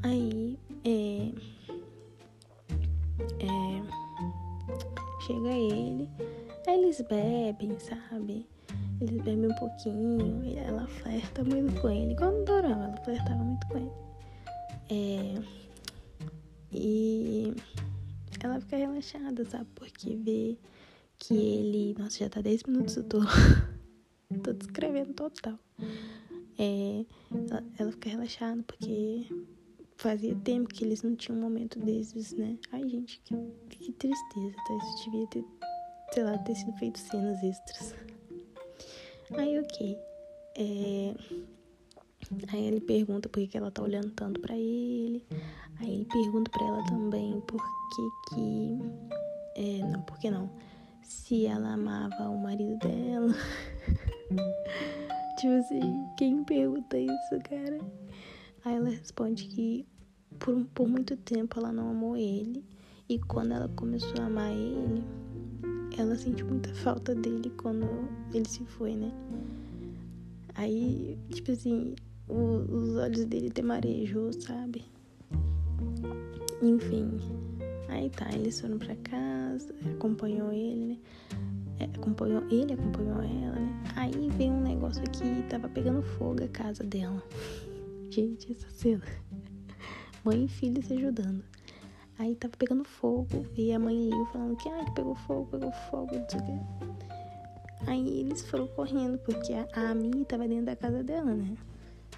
Aí, 0.02 0.58
é, 0.84 1.32
é, 3.40 3.82
chega 5.26 5.48
ele, 5.48 6.08
aí 6.66 6.78
eles 6.78 7.00
bebem, 7.00 7.78
sabe? 7.78 8.46
Eles 9.00 9.22
bebem 9.22 9.46
um 9.46 9.54
pouquinho, 9.54 10.58
ela 10.58 10.86
flerta 10.86 11.44
muito 11.44 11.80
com 11.80 11.90
ele. 11.90 12.12
Igual 12.12 12.32
no 12.32 12.44
Dorama, 12.44 12.84
ela 12.84 12.96
flertava 13.04 13.44
muito 13.44 13.66
com 13.68 13.78
ele. 13.78 13.90
É, 14.88 15.42
e 16.72 17.54
ela 18.42 18.60
fica 18.60 18.76
relaxada, 18.76 19.44
sabe? 19.44 19.66
Porque 19.74 20.16
vê 20.16 20.58
que 21.18 21.34
ele. 21.34 21.94
Nossa, 21.98 22.18
já 22.18 22.28
tá 22.28 22.40
10 22.40 22.64
minutos, 22.64 22.96
eu 22.96 23.04
tô. 23.04 23.20
tô 24.42 24.52
descrevendo 24.52 25.12
total. 25.14 25.58
É, 26.58 27.04
ela, 27.50 27.64
ela 27.78 27.92
fica 27.92 28.08
relaxada 28.08 28.62
porque 28.62 29.26
fazia 29.96 30.34
tempo 30.36 30.68
que 30.68 30.84
eles 30.84 31.02
não 31.02 31.14
tinham 31.14 31.38
um 31.38 31.42
momento 31.42 31.78
desses, 31.78 32.32
né? 32.32 32.58
Ai, 32.72 32.88
gente, 32.88 33.20
que, 33.24 33.34
que 33.68 33.92
tristeza, 33.92 34.56
tá? 34.66 34.74
Isso 34.74 35.04
devia 35.10 35.26
ter, 35.28 35.44
sei 36.12 36.22
lá, 36.22 36.38
ter 36.38 36.54
sido 36.54 36.72
feito 36.74 36.98
cenas 36.98 37.42
extras. 37.42 37.94
Aí, 39.32 39.58
ok. 39.58 39.98
É... 40.56 41.14
Aí 42.52 42.66
ele 42.66 42.80
pergunta 42.80 43.28
por 43.28 43.46
que 43.46 43.56
ela 43.56 43.70
tá 43.70 43.82
olhando 43.82 44.10
tanto 44.10 44.40
para 44.40 44.56
ele. 44.56 45.24
Aí 45.78 45.94
ele 45.94 46.04
pergunta 46.06 46.50
para 46.50 46.66
ela 46.66 46.84
também 46.86 47.40
por 47.42 47.60
que 47.60 48.34
que... 48.34 48.78
É, 49.56 49.78
não, 49.86 50.02
por 50.02 50.18
que 50.18 50.30
não? 50.30 50.50
Se 51.02 51.46
ela 51.46 51.74
amava 51.74 52.28
o 52.28 52.38
marido 52.38 52.78
dela. 52.78 53.34
tipo 55.38 55.52
assim, 55.54 56.06
quem 56.18 56.42
pergunta 56.44 56.98
isso, 56.98 57.38
cara? 57.48 57.78
Aí 58.64 58.74
ela 58.74 58.88
responde 58.88 59.46
que 59.46 59.86
por, 60.38 60.64
por 60.74 60.88
muito 60.88 61.16
tempo 61.16 61.58
ela 61.58 61.72
não 61.72 61.90
amou 61.90 62.16
ele. 62.16 62.64
E 63.08 63.20
quando 63.20 63.52
ela 63.52 63.68
começou 63.68 64.20
a 64.20 64.26
amar 64.26 64.50
ele, 64.50 65.04
ela 65.98 66.16
sentiu 66.16 66.46
muita 66.46 66.72
falta 66.74 67.14
dele 67.14 67.50
quando 67.56 67.86
ele 68.32 68.48
se 68.48 68.64
foi, 68.64 68.94
né? 68.94 69.10
Aí, 70.54 71.18
tipo 71.30 71.52
assim, 71.52 71.94
o, 72.28 72.34
os 72.34 72.96
olhos 72.96 73.24
dele 73.24 73.50
marejou, 73.62 74.32
sabe? 74.32 74.84
Enfim. 76.62 77.18
Aí 77.88 78.10
tá, 78.10 78.28
eles 78.32 78.60
foram 78.60 78.78
pra 78.78 78.96
casa, 78.96 79.74
acompanhou 79.94 80.52
ele, 80.52 80.86
né? 80.86 80.98
É, 81.78 81.84
acompanhou 81.84 82.42
ele, 82.50 82.72
acompanhou 82.72 83.22
ela, 83.22 83.56
né? 83.56 83.84
Aí 83.94 84.30
veio 84.30 84.52
um 84.52 84.62
negócio 84.62 85.02
aqui, 85.02 85.44
tava 85.48 85.68
pegando 85.68 86.02
fogo 86.02 86.42
a 86.42 86.48
casa 86.48 86.82
dela. 86.84 87.22
Gente, 88.10 88.52
essa 88.52 88.68
cena. 88.70 89.04
Mãe 90.24 90.44
e 90.44 90.48
filho 90.48 90.82
se 90.82 90.94
ajudando. 90.94 91.44
Aí 92.18 92.34
tava 92.36 92.54
pegando 92.56 92.84
fogo 92.84 93.46
e 93.56 93.72
a 93.72 93.78
mãe 93.78 94.08
liu 94.08 94.26
falando 94.26 94.56
que 94.56 94.68
ah, 94.68 94.84
que 94.84 94.92
pegou 94.92 95.14
fogo, 95.14 95.46
pegou 95.50 95.72
fogo, 95.90 96.14
não 96.14 96.28
sei 96.28 96.40
o 96.40 96.44
quê. 96.44 96.52
Aí 97.86 98.20
eles 98.20 98.42
foram 98.42 98.66
correndo, 98.68 99.18
porque 99.18 99.52
a, 99.52 99.62
a 99.62 100.24
tava 100.26 100.48
dentro 100.48 100.66
da 100.66 100.76
casa 100.76 101.02
dela, 101.04 101.34
né? 101.34 101.56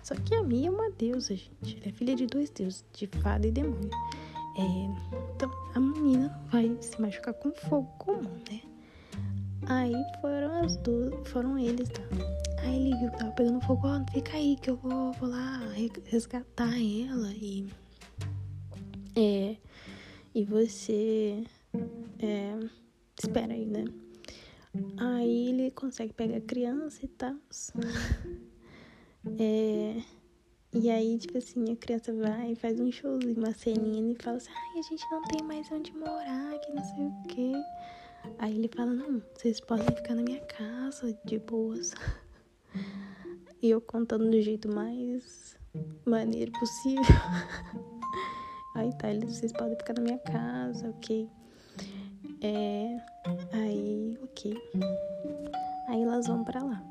Só 0.03 0.15
que 0.15 0.35
a 0.35 0.39
Ami 0.39 0.67
é 0.67 0.71
uma 0.71 0.91
deusa, 0.91 1.35
gente. 1.35 1.77
Ela 1.79 1.89
é 1.89 1.93
filha 1.93 2.15
de 2.15 2.27
dois 2.27 2.49
deuses, 2.51 2.85
de 2.95 3.07
fada 3.07 3.47
e 3.47 3.51
demônio. 3.51 3.91
É, 4.57 5.33
então 5.35 5.51
a 5.75 5.81
menina 5.81 6.29
não 6.29 6.49
vai 6.49 6.77
se 6.81 7.01
machucar 7.01 7.35
com 7.35 7.53
fogo 7.53 7.89
comum, 7.99 8.31
né? 8.51 8.61
Aí 9.67 9.95
foram 10.21 10.65
as 10.65 10.77
duas, 10.79 11.29
foram 11.29 11.59
eles, 11.59 11.89
tá? 11.91 12.03
Aí 12.63 12.87
ele 12.87 12.97
viu 12.97 13.11
que 13.11 13.19
tava 13.19 13.33
pegando 13.33 13.61
fogo, 13.61 13.87
ó, 13.87 14.01
oh, 14.01 14.11
fica 14.11 14.37
aí 14.37 14.57
que 14.57 14.71
eu 14.71 14.77
vou, 14.77 15.13
vou 15.13 15.29
lá 15.29 15.61
resgatar 16.07 16.69
ela 16.69 17.33
e. 17.35 17.69
É. 19.15 19.57
E 20.39 20.45
você. 20.45 21.43
É. 22.21 22.57
Espera 23.21 23.53
aí, 23.53 23.67
né? 23.67 23.85
Aí 24.97 25.49
ele 25.49 25.73
consegue 25.73 26.13
pegar 26.13 26.37
a 26.37 26.41
criança 26.41 27.05
e 27.05 27.09
tal. 27.09 27.35
É. 29.41 30.01
E 30.73 30.89
aí, 30.89 31.19
tipo 31.19 31.37
assim, 31.37 31.73
a 31.73 31.77
criança 31.77 32.15
vai 32.15 32.55
faz 32.55 32.79
um 32.79 32.91
showzinho, 32.91 33.37
uma 33.37 33.53
ceninha 33.53 34.13
e 34.13 34.23
fala 34.23 34.37
assim: 34.37 34.51
ai, 34.51 34.79
a 34.79 34.83
gente 34.83 35.05
não 35.11 35.23
tem 35.23 35.43
mais 35.43 35.71
onde 35.73 35.93
morar, 35.93 36.59
que 36.61 36.73
não 36.73 36.85
sei 36.85 37.05
o 37.05 37.23
quê. 37.29 37.53
Aí 38.39 38.57
ele 38.57 38.69
fala: 38.69 38.95
Não, 38.95 39.21
vocês 39.35 39.61
podem 39.61 39.87
ficar 39.97 40.15
na 40.15 40.23
minha 40.23 40.41
casa 40.43 41.19
de 41.25 41.39
boas. 41.41 41.93
E 43.61 43.71
eu 43.71 43.81
contando 43.81 44.31
do 44.31 44.41
jeito 44.41 44.73
mais 44.73 45.59
maneiro 46.07 46.53
possível. 46.53 47.03
Tá, 48.99 49.11
eles, 49.11 49.37
vocês 49.37 49.53
podem 49.53 49.77
ficar 49.77 49.95
na 49.95 50.03
minha 50.03 50.19
casa, 50.19 50.89
ok? 50.91 51.29
É. 52.41 52.97
Aí, 53.53 54.19
ok. 54.23 54.55
Aí 55.89 56.03
elas 56.03 56.27
vão 56.27 56.45
pra 56.45 56.63
lá. 56.63 56.85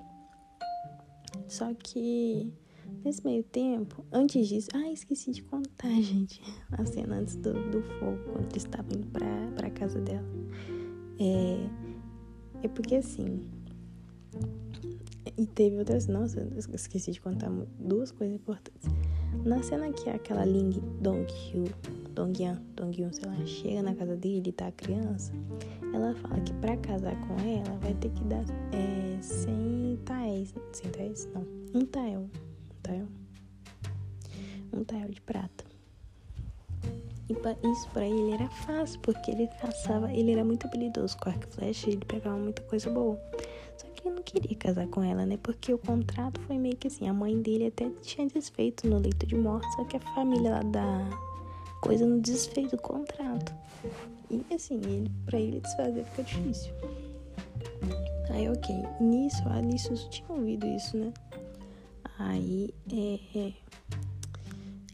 Só 1.48 1.74
que 1.74 2.54
nesse 3.04 3.24
meio 3.26 3.44
tempo, 3.44 4.06
antes 4.12 4.48
disso. 4.48 4.70
Ah, 4.74 4.92
esqueci 4.92 5.32
de 5.32 5.44
contar, 5.44 5.90
gente. 6.02 6.42
A 6.72 6.86
cena 6.86 7.18
antes 7.18 7.36
do, 7.36 7.54
do 7.72 7.82
fogo, 8.00 8.18
quando 8.32 8.52
eles 8.52 8.64
estavam 8.64 8.92
indo 8.94 9.08
pra, 9.08 9.52
pra 9.56 9.70
casa 9.70 10.00
dela. 10.02 10.28
É, 11.20 12.66
é 12.66 12.68
porque 12.68 12.96
assim. 12.96 13.48
E 15.38 15.46
teve 15.46 15.78
outras. 15.78 16.08
Nossa, 16.08 16.48
esqueci 16.74 17.12
de 17.12 17.22
contar 17.22 17.50
duas 17.80 18.12
coisas 18.12 18.36
importantes. 18.36 18.90
Na 19.46 19.62
cena 19.64 19.92
que 19.92 20.10
aquela 20.10 20.46
Ling 20.46 20.82
Dong-hyo, 21.02 21.66
Dong-yan, 22.12 22.62
Dong-yun, 22.76 23.14
sei 23.14 23.26
lá, 23.30 23.46
chega 23.46 23.82
na 23.82 23.96
casa 23.96 24.16
dele 24.16 24.50
e 24.50 24.52
tá 24.52 24.68
a 24.68 24.72
criança, 24.72 25.32
ela 25.94 26.14
fala 26.16 26.40
que 26.42 26.54
pra 26.56 26.76
casar 26.78 27.16
com 27.28 27.34
ela 27.40 27.78
vai 27.80 27.94
ter 27.94 28.10
que 28.10 28.24
dar 28.26 28.44
é, 28.74 29.22
100 29.22 30.00
taéis. 30.06 30.54
100 30.74 30.92
taéis? 30.92 31.30
Não. 31.34 31.46
Um 31.74 31.86
tael. 31.86 32.22
Um 32.22 32.82
tael. 32.84 33.08
Um 34.74 34.84
tael 34.84 35.10
de 35.10 35.22
prata. 35.22 35.66
E 37.30 37.34
isso 37.70 37.90
para 37.90 38.06
ele 38.06 38.32
era 38.32 38.48
fácil, 38.48 39.00
porque 39.02 39.32
ele 39.32 39.48
caçava, 39.62 40.12
ele 40.14 40.32
era 40.32 40.46
muito 40.46 40.66
habilidoso 40.66 41.18
com 41.18 41.30
arco 41.30 41.44
e 41.44 41.52
flecha 41.52 41.90
e 41.90 41.94
ele 41.94 42.06
pegava 42.06 42.38
muita 42.38 42.62
coisa 42.64 42.90
boa. 42.90 43.20
Ele 44.04 44.16
não 44.16 44.24
queria 44.24 44.56
casar 44.58 44.88
com 44.88 45.04
ela, 45.04 45.26
né? 45.26 45.38
Porque 45.38 45.74
o 45.74 45.78
contrato 45.78 46.40
foi 46.42 46.58
meio 46.58 46.76
que 46.76 46.88
assim, 46.88 47.08
a 47.08 47.14
mãe 47.14 47.42
dele 47.42 47.68
até 47.68 47.90
tinha 48.02 48.28
desfeito 48.28 48.88
no 48.88 48.98
leito 49.00 49.26
de 49.26 49.36
morte, 49.36 49.72
só 49.76 49.84
que 49.86 49.98
a 49.98 50.00
família 50.00 50.52
lá 50.52 50.62
da 50.62 51.10
coisa 51.82 52.06
não 52.06 52.20
desfez 52.20 52.72
o 52.74 52.78
contrato. 52.78 53.54
E 54.30 54.44
assim, 54.54 54.76
ele, 54.76 55.12
pra 55.26 55.40
ele 55.40 55.60
desfazer 55.62 56.04
fica 56.06 56.24
difícil. 56.24 56.74
Aí, 58.30 58.50
ok. 58.50 58.76
Nisso, 59.00 59.42
a 59.48 59.58
Alice 59.58 60.10
tinha 60.10 60.30
ouvido 60.30 60.68
isso, 60.68 60.98
né? 60.98 61.14
Aí, 62.20 62.74
é, 62.92 63.40
é. 63.40 63.54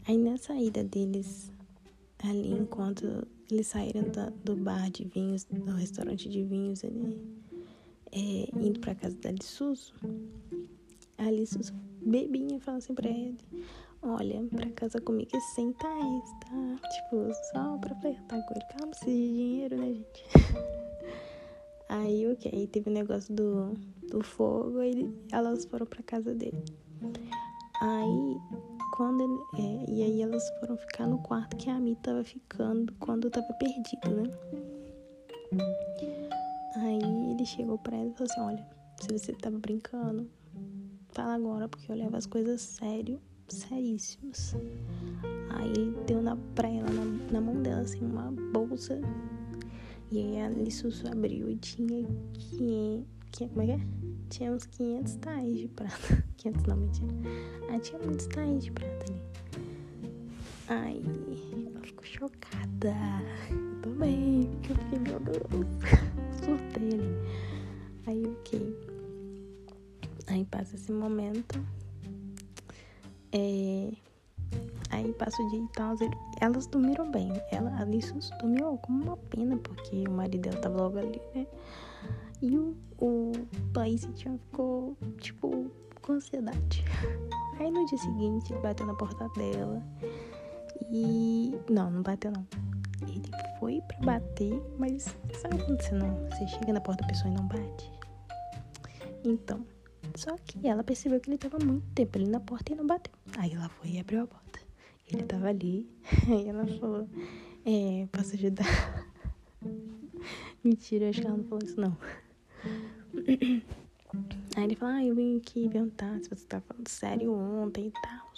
Aí 0.06 0.18
na 0.18 0.36
saída 0.36 0.84
deles 0.84 1.50
ali 2.22 2.52
enquanto 2.52 3.26
eles 3.50 3.66
saíram 3.66 4.04
do 4.44 4.56
bar 4.56 4.90
de 4.90 5.04
vinhos, 5.04 5.44
do 5.44 5.72
restaurante 5.72 6.28
de 6.28 6.42
vinhos 6.42 6.84
ali, 6.84 7.18
é, 8.14 8.48
indo 8.58 8.80
pra 8.80 8.94
casa 8.94 9.16
da 9.18 9.30
Lissuso, 9.32 9.92
a 11.18 11.30
Lissuso 11.30 11.74
bebinha 12.00 12.60
fala 12.60 12.78
assim 12.78 12.94
pra 12.94 13.08
ele, 13.08 13.38
olha, 14.02 14.42
pra 14.54 14.70
casa 14.70 15.00
comigo 15.00 15.30
é 15.36 15.40
100 15.40 15.74
reais, 15.80 16.30
tá? 16.40 16.88
Tipo, 16.88 17.34
só 17.52 17.76
pra 17.78 17.94
flertar 17.96 18.46
com 18.46 18.54
ele, 18.54 18.64
calma, 18.70 18.90
precisa 18.90 19.10
de 19.10 19.28
dinheiro, 19.28 19.76
né, 19.76 19.86
gente? 19.94 20.24
Aí, 21.86 22.26
ok, 22.26 22.50
aí 22.52 22.66
teve 22.66 22.88
o 22.88 22.92
negócio 22.92 23.32
do, 23.34 23.74
do 24.10 24.22
fogo, 24.22 24.82
e 24.82 25.06
elas 25.30 25.64
foram 25.66 25.86
pra 25.86 26.02
casa 26.02 26.34
dele. 26.34 26.64
Aí, 27.80 28.36
quando 28.96 29.22
ele, 29.22 29.62
é, 29.62 29.90
e 29.90 30.02
aí 30.02 30.22
elas 30.22 30.48
foram 30.58 30.76
ficar 30.78 31.06
no 31.06 31.18
quarto 31.18 31.56
que 31.56 31.68
a 31.68 31.76
Ami 31.76 31.94
tava 31.96 32.24
ficando 32.24 32.92
quando 32.98 33.30
tava 33.30 33.52
perdido, 33.54 34.10
né? 34.10 34.30
Aí 36.76 37.23
ele 37.34 37.44
chegou 37.44 37.78
pra 37.78 37.96
ela 37.96 38.10
e 38.10 38.12
falou 38.14 38.30
assim, 38.30 38.40
olha, 38.40 38.66
se 39.00 39.08
você 39.12 39.32
tava 39.32 39.58
brincando, 39.58 40.30
fala 41.10 41.34
agora, 41.34 41.68
porque 41.68 41.90
eu 41.90 41.96
levo 41.96 42.16
as 42.16 42.26
coisas 42.26 42.60
sério, 42.60 43.20
seríssimas. 43.48 44.54
Aí 45.50 45.70
ele 45.70 45.96
deu 46.06 46.22
na, 46.22 46.36
pra 46.54 46.68
ela, 46.68 46.90
na, 46.90 47.04
na 47.32 47.40
mão 47.40 47.60
dela, 47.62 47.82
assim, 47.82 48.04
uma 48.04 48.30
bolsa. 48.52 49.00
E 50.10 50.18
aí 50.18 50.40
a 50.40 50.48
Lissusso 50.48 51.08
abriu 51.08 51.50
e 51.50 51.56
tinha 51.56 52.06
500, 52.32 53.48
como 53.50 53.62
é 53.62 53.66
que 53.66 53.72
é? 53.72 53.80
tinha 54.30 54.52
uns 54.52 54.66
500 54.66 55.14
tais 55.16 55.58
de 55.58 55.68
prata. 55.68 56.24
500 56.38 56.62
não, 56.64 56.76
mentira. 56.76 57.12
Aí 57.68 57.80
tinha 57.80 57.98
muitos 58.00 58.26
tais 58.26 58.64
de 58.64 58.72
prata 58.72 59.04
ali. 59.08 59.22
Aí 60.68 61.66
ela 61.66 61.80
ficou 61.80 62.04
chocada. 62.04 62.94
Eu 63.50 63.80
também, 63.82 64.50
porque 64.52 64.72
eu 64.72 64.76
fiquei, 64.76 64.98
meu 64.98 65.20
Deus, 65.20 65.66
surtei 66.44 66.88
ali. 66.88 67.16
Aí, 68.06 68.26
ok. 68.26 68.94
Aí 70.26 70.44
passa 70.44 70.76
esse 70.76 70.92
momento. 70.92 71.64
É... 73.32 73.92
Aí 74.90 75.12
passa 75.14 75.42
o 75.42 75.50
dia 75.50 75.60
e 75.60 75.68
tal. 75.68 75.96
Elas 76.40 76.66
dormiram 76.66 77.10
bem. 77.10 77.32
Ela, 77.50 77.70
a 77.70 77.82
Alice 77.82 78.12
dormiu 78.40 78.78
como 78.78 79.04
uma 79.04 79.16
pena, 79.16 79.56
porque 79.56 80.04
o 80.08 80.12
marido 80.12 80.42
dela 80.42 80.60
tava 80.60 80.76
logo 80.76 80.98
ali, 80.98 81.20
né? 81.34 81.46
E 82.40 82.56
o, 82.56 82.76
o 83.00 83.32
país 83.72 84.06
tinha 84.14 84.38
ficou, 84.38 84.96
tipo, 85.18 85.70
com 86.02 86.12
ansiedade. 86.12 86.84
Aí 87.58 87.70
no 87.70 87.84
dia 87.86 87.98
seguinte 87.98 88.52
bateu 88.62 88.86
na 88.86 88.94
porta 88.94 89.28
dela 89.30 89.82
e. 90.90 91.54
Não, 91.70 91.90
não 91.90 92.02
bateu 92.02 92.30
não. 92.30 92.46
Ele 93.08 93.30
foi 93.58 93.80
pra 93.82 93.98
bater, 93.98 94.62
mas 94.78 95.16
sabe 95.34 95.58
quando 95.64 95.82
você 95.82 95.92
não. 95.92 96.28
Você 96.30 96.46
chega 96.46 96.72
na 96.72 96.80
porta 96.80 97.02
da 97.02 97.08
pessoa 97.08 97.30
e 97.30 97.36
não 97.36 97.46
bate? 97.46 97.90
Então. 99.24 99.64
Só 100.16 100.36
que 100.36 100.66
ela 100.66 100.84
percebeu 100.84 101.18
que 101.20 101.30
ele 101.30 101.38
tava 101.38 101.58
muito 101.64 101.86
tempo 101.94 102.18
ali 102.18 102.28
na 102.28 102.40
porta 102.40 102.72
e 102.72 102.76
não 102.76 102.86
bateu. 102.86 103.12
Aí 103.38 103.52
ela 103.52 103.68
foi 103.68 103.90
e 103.90 104.00
abriu 104.00 104.22
a 104.22 104.26
porta. 104.26 104.60
Ele 105.10 105.22
tava 105.22 105.48
ali. 105.48 105.88
Aí 106.28 106.48
ela 106.48 106.66
falou: 106.66 107.08
É, 107.64 108.06
posso 108.12 108.34
ajudar? 108.34 108.64
Mentira, 110.62 111.10
acho 111.10 111.20
que 111.20 111.26
ela 111.26 111.36
não 111.36 111.44
falou 111.44 111.64
isso 111.64 111.80
não. 111.80 111.96
Aí 114.56 114.64
ele 114.64 114.76
falou, 114.76 114.94
ah, 114.94 115.04
eu 115.04 115.14
vim 115.14 115.38
aqui 115.38 115.68
perguntar 115.68 116.20
se 116.20 116.30
você 116.30 116.46
tá 116.46 116.60
falando 116.60 116.88
sério 116.88 117.34
ontem 117.34 117.88
e 117.88 117.90
tal. 117.90 118.32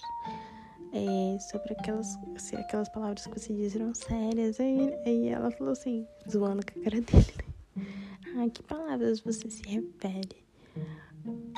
É, 0.98 1.38
sobre 1.38 1.74
aquelas, 1.74 2.18
se 2.38 2.56
aquelas 2.56 2.88
palavras 2.88 3.26
que 3.26 3.38
você 3.38 3.52
disse 3.52 3.76
eram 3.76 3.94
sérias. 3.94 4.58
Aí, 4.58 4.94
aí 5.04 5.28
ela 5.28 5.50
falou 5.50 5.74
assim, 5.74 6.06
zoando 6.26 6.64
com 6.64 6.80
a 6.80 6.84
cara 6.84 7.00
dele? 7.04 7.34
Ah, 8.34 8.48
que 8.48 8.62
palavras 8.62 9.20
você 9.20 9.50
se 9.50 9.62
refere? 9.68 10.42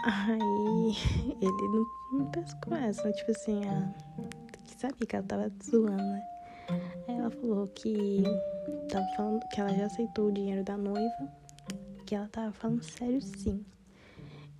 Aí 0.02 0.96
ele 1.40 1.68
não, 1.68 1.86
não 2.18 2.30
pensou 2.32 2.58
com 2.64 2.74
essa, 2.74 3.12
tipo 3.12 3.30
assim, 3.30 3.60
ah, 3.64 3.94
que 4.64 4.80
sabia 4.80 5.06
que 5.06 5.14
ela 5.14 5.24
tava 5.24 5.52
zoando, 5.62 6.02
né? 6.02 6.22
Aí 7.06 7.14
ela 7.14 7.30
falou 7.30 7.68
que 7.68 8.24
tava 8.90 9.06
falando 9.14 9.48
que 9.50 9.60
ela 9.60 9.72
já 9.72 9.86
aceitou 9.86 10.26
o 10.26 10.32
dinheiro 10.32 10.64
da 10.64 10.76
noiva, 10.76 11.32
que 12.04 12.16
ela 12.16 12.26
tava 12.26 12.50
falando 12.50 12.82
sério 12.82 13.22
sim. 13.22 13.64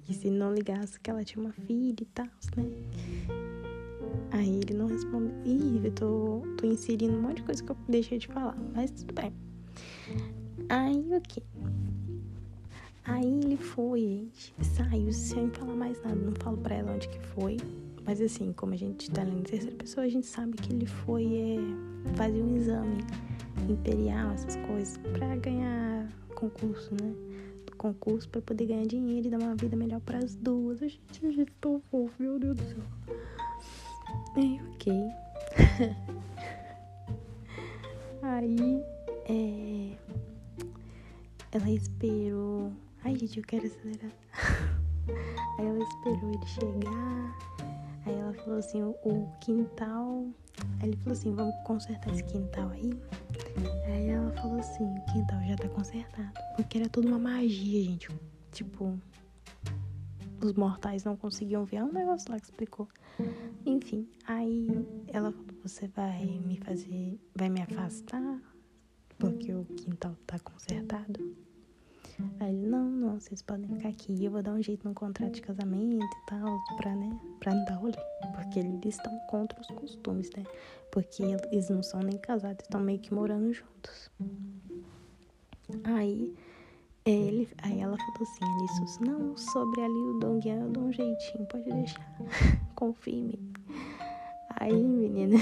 E 0.08 0.14
se 0.14 0.30
não 0.30 0.54
ligasse 0.54 1.00
que 1.00 1.11
ela 1.11 1.25
tinha 1.25 1.44
uma 1.44 1.52
filha 1.52 2.00
e 2.00 2.06
tal, 2.06 2.26
né? 2.56 3.48
Aí 4.30 4.61
ele 4.61 4.75
não 4.75 4.87
respondeu. 4.87 5.32
Ih, 5.44 5.80
eu 5.85 5.92
tô, 5.92 6.42
tô 6.56 6.66
inserindo 6.66 7.16
um 7.16 7.23
monte 7.23 7.37
de 7.37 7.42
coisa 7.42 7.62
que 7.62 7.70
eu 7.70 7.76
deixei 7.88 8.18
de 8.18 8.28
falar, 8.28 8.56
mas 8.75 8.90
tudo 8.90 9.14
bem. 9.14 9.32
Aí 10.68 11.00
o 11.11 11.16
okay. 11.16 11.42
Aí 13.04 13.26
ele 13.26 13.56
foi, 13.56 14.00
gente, 14.00 14.54
saiu 14.62 15.12
sem 15.12 15.49
falar 15.50 15.75
mais 15.75 16.02
nada. 16.02 16.14
Não 16.14 16.35
falo 16.35 16.58
pra 16.58 16.75
ela 16.75 16.92
onde 16.92 17.08
que 17.08 17.18
foi. 17.18 17.56
Mas 18.04 18.20
assim, 18.20 18.52
como 18.52 18.75
a 18.75 18.76
gente 18.76 19.11
tá 19.11 19.23
lendo 19.23 19.40
em 19.40 19.42
terceira 19.42 19.76
pessoa, 19.76 20.04
a 20.04 20.08
gente 20.08 20.26
sabe 20.26 20.56
que 20.56 20.73
ele 20.73 20.87
foi 20.87 21.25
é, 21.25 22.16
fazer 22.16 22.42
um 22.42 22.56
exame 22.56 22.99
imperial, 23.68 24.32
essas 24.32 24.56
coisas, 24.56 24.97
pra 24.99 25.37
ganhar 25.37 26.08
concurso, 26.35 26.90
né? 26.92 27.14
concurso 27.78 28.28
para 28.28 28.42
poder 28.42 28.66
ganhar 28.66 28.87
dinheiro 28.87 29.28
e 29.28 29.30
dar 29.30 29.40
uma 29.40 29.54
vida 29.54 29.76
melhor 29.76 30.00
para 30.00 30.18
as 30.18 30.35
duas. 30.35 30.82
A 30.82 30.88
gente, 30.88 31.26
a 31.26 31.30
gente 31.30 31.52
tão 31.61 31.80
fofo, 31.90 32.14
meu 32.20 32.38
Deus 32.38 32.56
do 32.56 32.64
céu. 32.64 32.82
Aí, 34.37 34.61
ok. 34.75 34.92
Aí, 38.23 38.82
é... 39.26 39.97
ela 41.52 41.70
esperou. 41.70 42.73
Ai, 43.04 43.16
gente, 43.16 43.38
eu 43.38 43.44
quero 43.44 43.66
acelerar. 43.66 44.12
Aí 45.58 45.66
ela 45.66 45.82
esperou 45.82 46.30
ele 46.30 46.47
chegar. 46.47 47.37
Aí 48.06 48.14
ela 48.14 48.32
falou 48.35 48.58
assim: 48.58 48.82
o 48.82 49.28
quintal. 49.40 50.26
Aí 50.80 50.88
ele 50.88 50.97
falou 50.99 51.12
assim: 51.12 51.35
vamos 51.35 51.54
consertar 51.64 52.12
esse 52.12 52.25
quintal 52.25 52.70
aí. 52.70 52.92
Aí 53.87 54.08
ela 54.08 54.30
falou 54.32 54.58
assim: 54.58 54.85
o 54.85 55.12
quintal 55.12 55.40
já 55.42 55.56
tá 55.56 55.68
consertado. 55.68 56.32
Porque 56.56 56.78
era 56.78 56.88
tudo 56.88 57.08
uma 57.08 57.18
magia, 57.18 57.85
gente. 57.85 58.08
Tipo, 58.52 58.99
os 60.40 60.52
mortais 60.54 61.04
não 61.04 61.17
conseguiam 61.17 61.65
ver. 61.65 61.76
É 61.76 61.84
um 61.84 61.93
negócio 61.93 62.30
lá 62.30 62.39
que 62.39 62.47
explicou. 62.47 62.89
Enfim, 63.67 64.08
aí 64.26 64.67
ela 65.08 65.32
falou: 65.32 65.47
você 65.63 65.89
vai 65.89 66.26
me 66.45 66.56
fazer. 66.58 67.21
Vai 67.34 67.49
me 67.49 67.63
afastar? 67.63 68.41
Porque 69.19 69.52
o 69.52 69.65
quintal 69.65 70.15
tá 70.26 70.39
consertado. 70.39 71.36
Aí 72.41 72.54
ele, 72.54 72.67
não, 72.67 72.84
não, 72.84 73.21
vocês 73.21 73.43
podem 73.43 73.69
ficar 73.69 73.91
aqui. 73.91 74.25
Eu 74.25 74.32
vou 74.32 74.43
dar 74.43 74.52
um 74.52 74.63
jeito 74.63 74.86
no 74.89 74.95
contrato 74.95 75.34
de 75.34 75.43
casamento 75.43 76.04
e 76.04 76.26
tal, 76.26 76.58
pra, 76.76 76.95
né, 76.95 77.19
pra 77.39 77.54
não 77.54 77.65
dar 77.65 77.75
rolê. 77.75 77.99
Porque 78.34 78.58
eles 78.58 78.84
estão 78.84 79.17
contra 79.28 79.60
os 79.60 79.69
costumes, 79.69 80.30
né? 80.36 80.45
Porque 80.91 81.23
eles 81.23 81.69
não 81.69 81.82
são 81.82 82.00
nem 82.00 82.19
casados, 82.19 82.65
estão 82.65 82.80
meio 82.80 82.99
que 82.99 83.15
morando 83.15 83.52
juntos. 83.52 84.10
Aí, 85.84 86.34
ele, 87.04 87.49
aí 87.63 87.80
ela 87.80 87.97
falou 87.97 88.23
assim, 88.23 88.45
Alissus, 88.45 88.99
não, 88.99 89.37
sobre 89.37 89.80
ali 89.80 89.93
o 89.93 90.19
Dongyan 90.19 90.61
eu 90.61 90.71
dou 90.71 90.84
um 90.84 90.93
jeitinho, 90.93 91.47
pode 91.47 91.71
deixar. 91.71 92.15
Confia 92.75 93.15
em 93.15 93.23
mim. 93.25 93.52
Aí, 94.61 94.82
menina, 94.82 95.37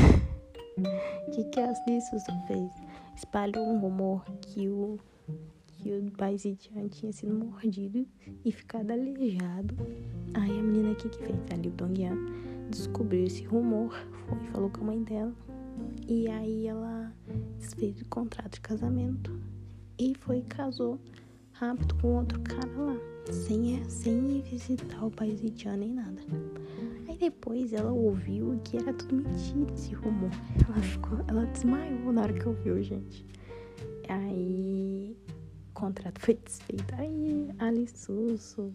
o 1.27 1.31
que, 1.33 1.45
que 1.45 1.61
a 1.61 1.71
Alissus 1.71 2.23
fez? 2.47 2.71
Espalhou 3.14 3.66
um 3.66 3.79
rumor 3.79 4.25
que 4.42 4.69
o 4.69 4.99
que 5.87 5.92
o 5.92 6.11
Baisidian 6.16 6.88
tinha 6.88 7.12
sido 7.12 7.33
mordido 7.35 8.07
e 8.45 8.53
ficado 8.53 8.90
aleijado. 8.90 9.77
Aí 10.35 10.59
a 10.59 10.62
menina 10.62 10.92
aqui 10.92 11.09
que 11.09 11.19
fez 11.19 11.38
ali 11.53 11.69
o 11.69 11.73
Dongyan 11.73 12.16
descobriu 12.71 13.25
esse 13.25 13.45
rumor, 13.45 13.95
foi 14.27 14.38
falou 14.53 14.71
com 14.71 14.81
a 14.83 14.85
mãe 14.85 15.03
dela. 15.03 15.33
E 16.09 16.29
aí 16.29 16.66
ela 16.66 17.12
desfez 17.59 18.01
o 18.01 18.05
contrato 18.07 18.55
de 18.55 18.61
casamento 18.61 19.38
e 19.99 20.14
foi 20.14 20.38
e 20.38 20.42
casou 20.42 20.99
rápido 21.59 21.95
com 21.97 22.16
outro 22.16 22.40
cara 22.40 22.71
lá, 22.77 22.97
sem, 23.31 23.83
sem 23.88 24.42
visitar 24.42 25.05
o 25.05 25.11
Baisidian 25.11 25.77
nem 25.77 25.92
nada. 25.92 26.21
Aí 27.09 27.16
depois 27.16 27.73
ela 27.73 27.92
ouviu 27.92 28.61
que 28.64 28.77
era 28.77 28.92
tudo 28.92 29.16
mentira 29.16 29.73
esse 29.73 29.95
rumor. 29.95 30.31
Ela 30.66 30.83
ficou, 30.83 31.19
ela 31.29 31.47
desmaiou 31.47 32.12
na 32.12 32.23
hora 32.23 32.33
que 32.33 32.47
ouviu, 32.47 32.83
gente. 32.83 33.25
Aí 34.09 35.16
contrato 35.73 36.21
foi 36.21 36.35
desfeito. 36.35 36.95
Aí 36.95 37.49
Alice 37.59 37.97
Susso 37.99 38.73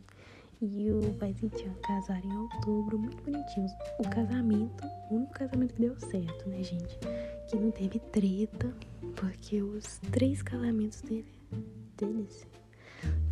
e 0.60 0.92
o 0.92 1.00
Baisidian 1.14 1.74
casaram 1.84 2.28
em 2.28 2.38
outubro, 2.38 2.98
muito 2.98 3.22
bonitinhos. 3.24 3.72
O 4.00 4.10
casamento, 4.10 4.84
o 5.10 5.16
único 5.16 5.34
casamento 5.34 5.74
que 5.76 5.82
deu 5.82 6.00
certo, 6.00 6.50
né, 6.50 6.64
gente? 6.64 6.98
Que 7.48 7.58
não 7.58 7.70
teve 7.70 8.00
treta, 8.00 8.74
porque 9.16 9.62
os 9.62 10.00
três 10.12 10.42
casamentos 10.42 11.02
dele, 11.02 11.26
deles 11.98 12.48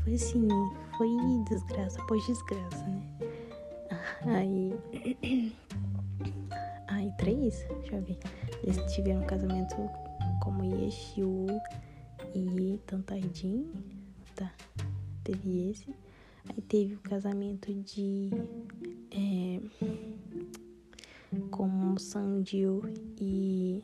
foi 0.09 0.15
assim, 0.15 0.47
foi 0.97 1.09
desgraça 1.47 2.01
após 2.01 2.25
desgraça, 2.25 2.83
né? 2.87 3.03
Aí. 4.25 4.73
Aí, 6.87 7.11
três? 7.19 7.63
Deixa 7.81 7.95
eu 7.95 8.01
ver. 8.01 8.17
Eles 8.63 8.93
tiveram 8.93 9.21
um 9.21 9.27
casamento 9.27 9.75
como 10.41 10.63
Yeshu 10.63 11.45
e 12.33 12.79
Tantaidin, 12.87 13.71
tá? 14.35 14.51
Teve 15.23 15.69
esse. 15.69 15.93
Aí 16.49 16.61
teve 16.63 16.95
o 16.95 16.99
casamento 16.99 17.71
de. 17.71 18.31
É, 19.11 19.61
com 21.51 21.97
Sanjiu 21.99 22.81
e 23.21 23.83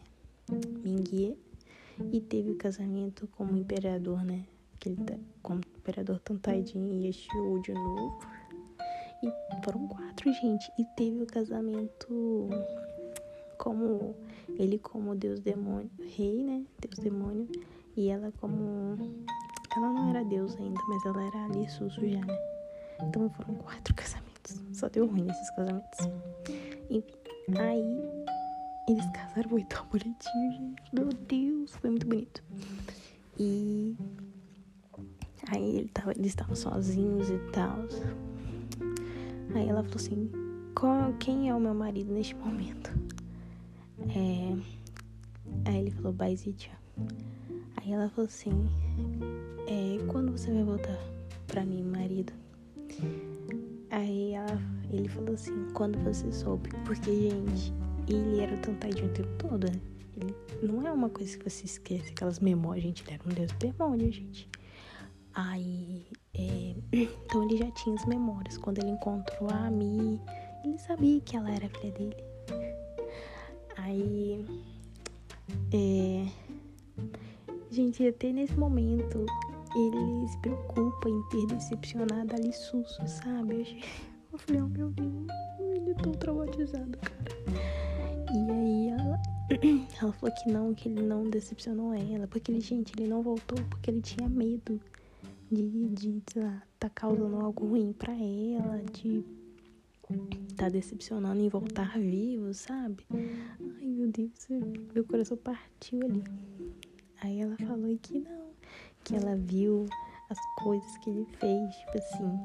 Mingie. 0.84 1.38
E 2.12 2.20
teve 2.20 2.52
o 2.52 2.56
casamento 2.56 3.28
como 3.28 3.56
imperador, 3.56 4.24
né? 4.24 4.44
Aquele, 4.74 4.98
tá, 4.98 5.18
como 5.42 5.62
imperador 5.86 6.20
Tantaidin 6.20 7.02
e 7.02 7.08
Exu 7.08 7.62
de 7.64 7.74
novo. 7.74 8.20
E 9.24 9.32
foram 9.64 9.88
quatro, 9.88 10.34
gente. 10.34 10.72
E 10.80 10.86
teve 10.98 11.22
o 11.22 11.28
casamento 11.28 12.50
como 13.58 14.16
ele 14.58 14.80
como 14.80 15.16
Deus 15.16 15.40
demônio, 15.40 15.90
rei, 16.16 16.44
né? 16.44 16.66
Deus 16.80 16.98
demônio 17.00 17.48
e 17.96 18.10
ela 18.10 18.32
como. 18.40 18.98
Ela 19.76 19.92
não 19.92 20.10
era 20.10 20.24
deusa 20.24 20.58
ainda, 20.58 20.82
mas 20.88 21.06
ela 21.06 21.24
era 21.24 21.46
ali 21.46 21.70
Susu 21.70 22.08
já, 22.08 22.22
né? 22.22 22.38
Então 23.04 23.30
foram 23.30 23.56
quatro 23.56 23.94
casamentos. 23.96 24.62
Só 24.74 24.90
deu 24.90 25.06
ruim 25.06 25.24
nesses 25.24 25.50
casamentos. 25.52 26.00
Enfim, 26.90 27.14
aí 27.60 28.26
eles 28.88 29.06
casaram 29.12 29.50
foi 29.50 29.64
tão 29.66 29.86
bonitinho, 29.88 30.52
gente. 30.52 30.84
Meu 30.94 31.10
Deus, 31.10 31.76
foi 31.76 31.90
muito 31.90 32.08
bonito. 32.08 32.44
E 33.38 33.96
aí 35.50 35.78
ele 35.78 35.90
tava, 35.90 36.12
eles 36.12 36.28
estavam 36.28 36.56
sozinhos 36.56 37.30
e 37.30 37.38
tal. 37.52 37.80
Aí 39.54 39.68
ela 39.70 39.84
falou 39.84 39.98
assim: 39.98 40.30
Qual, 40.76 41.14
quem 41.14 41.50
é 41.50 41.56
o 41.56 41.60
meu 41.60 41.74
marido 41.74 42.12
neste 42.12 42.36
momento? 42.36 42.92
É... 44.10 44.58
Aí 45.66 45.80
ele 45.80 45.92
falou: 45.92 46.12
Baizitia. 46.12 46.74
Aí 47.78 47.92
ela 47.92 48.10
falou 48.10 48.28
assim: 48.28 48.70
é, 49.68 50.04
Quando 50.08 50.32
você 50.32 50.52
vai 50.52 50.64
voltar 50.64 50.98
pra 51.48 51.66
mim, 51.66 51.84
marido? 51.84 52.34
Aí 53.92 54.34
ela, 54.34 54.60
ele 54.92 55.08
falou 55.08 55.36
assim: 55.36 55.68
Quando 55.74 55.98
você 56.00 56.32
soube? 56.32 56.70
Porque, 56.86 57.30
gente, 57.30 57.74
ele 58.08 58.40
era 58.40 58.58
tantadinho 58.58 59.08
o 59.08 59.14
tempo 59.14 59.30
todo, 59.38 59.68
né? 59.68 59.80
Ele 60.18 60.36
não 60.62 60.88
é 60.88 60.92
uma 60.92 61.10
coisa 61.10 61.38
que 61.38 61.50
você 61.50 61.66
esquece, 61.66 62.10
aquelas 62.12 62.40
memórias, 62.40 62.84
gente. 62.84 63.04
Ele 63.04 63.14
era 63.14 63.24
um 63.26 63.34
deus 63.34 63.52
demônio, 63.54 64.12
gente. 64.12 64.50
Aí, 65.36 66.08
é, 66.34 66.76
então 66.94 67.44
ele 67.44 67.58
já 67.58 67.70
tinha 67.72 67.96
as 67.96 68.06
memórias. 68.06 68.58
Quando 68.58 68.80
ele 68.80 68.92
encontrou 68.92 69.50
a 69.50 69.68
Ami, 69.68 70.20
ele 70.64 70.78
sabia 70.80 71.20
que 71.22 71.36
ela 71.36 71.52
era 71.52 71.70
filha 71.70 71.92
dele. 71.92 72.16
Aí, 73.78 74.46
é, 75.74 76.26
gente, 77.70 78.08
até 78.08 78.32
nesse 78.32 78.58
momento 78.58 79.26
ele 79.76 80.28
se 80.30 80.38
preocupa 80.38 81.10
em 81.10 81.22
ter 81.30 81.46
decepcionado 81.48 82.34
a 82.34 82.38
Lissusso, 82.38 83.06
sabe? 83.06 83.84
Eu 84.32 84.40
falei, 84.40 84.62
oh 84.62 84.68
meu 84.68 84.90
Deus, 84.90 85.28
ele 85.60 85.92
é 85.92 85.94
tão 85.94 86.12
traumatizado, 86.12 86.98
cara. 86.98 87.26
E 88.34 88.52
aí 88.52 88.90
ela, 88.90 89.22
ela 90.02 90.12
falou 90.12 90.36
que 90.36 90.52
não, 90.52 90.74
que 90.74 90.90
ele 90.90 91.02
não 91.02 91.30
decepcionou 91.30 91.94
ela, 91.94 92.28
porque 92.28 92.52
ele, 92.52 92.60
gente, 92.60 92.92
ele 92.98 93.08
não 93.08 93.22
voltou 93.22 93.58
porque 93.70 93.90
ele 93.90 94.02
tinha 94.02 94.28
medo 94.28 94.80
de, 95.64 95.90
de 95.90 96.24
tá 96.80 96.90
causando 96.90 97.38
algo 97.38 97.68
ruim 97.68 97.94
para 97.94 98.14
ela, 98.14 98.84
de 98.92 99.24
tá 100.56 100.70
decepcionando 100.70 101.42
em 101.42 101.50
voltar 101.50 101.98
vivo, 101.98 102.54
sabe? 102.54 103.06
Ai, 103.12 103.86
meu 103.86 104.12
Deus, 104.12 104.48
meu 104.94 105.04
coração 105.06 105.38
partiu 105.38 106.00
ali. 106.04 106.24
Aí 107.22 107.42
ela 107.42 107.56
falou 107.58 107.98
que 108.02 108.20
não, 108.20 108.50
que 109.04 109.16
ela 109.16 109.36
viu 109.36 109.88
as 110.30 110.38
coisas 110.64 110.98
que 111.00 111.10
ele 111.10 111.26
fez, 111.40 111.76
tipo 111.76 111.98
assim, 111.98 112.44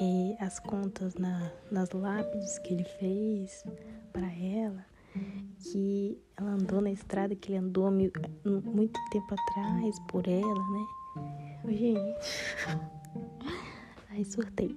é, 0.00 0.44
as 0.44 0.58
contas 0.60 1.14
na, 1.14 1.50
nas 1.70 1.90
lápides 1.90 2.58
que 2.60 2.74
ele 2.74 2.84
fez 2.84 3.64
para 4.12 4.32
ela, 4.32 4.84
que 5.58 6.18
ela 6.36 6.50
andou 6.50 6.80
na 6.80 6.90
estrada 6.90 7.34
que 7.34 7.52
ele 7.52 7.58
andou 7.58 7.90
muito 7.90 9.00
tempo 9.10 9.34
atrás 9.34 9.98
por 10.08 10.26
ela, 10.28 10.70
né? 10.70 11.49
Gente, 11.68 12.16
aí 14.10 14.24
surtei. 14.24 14.76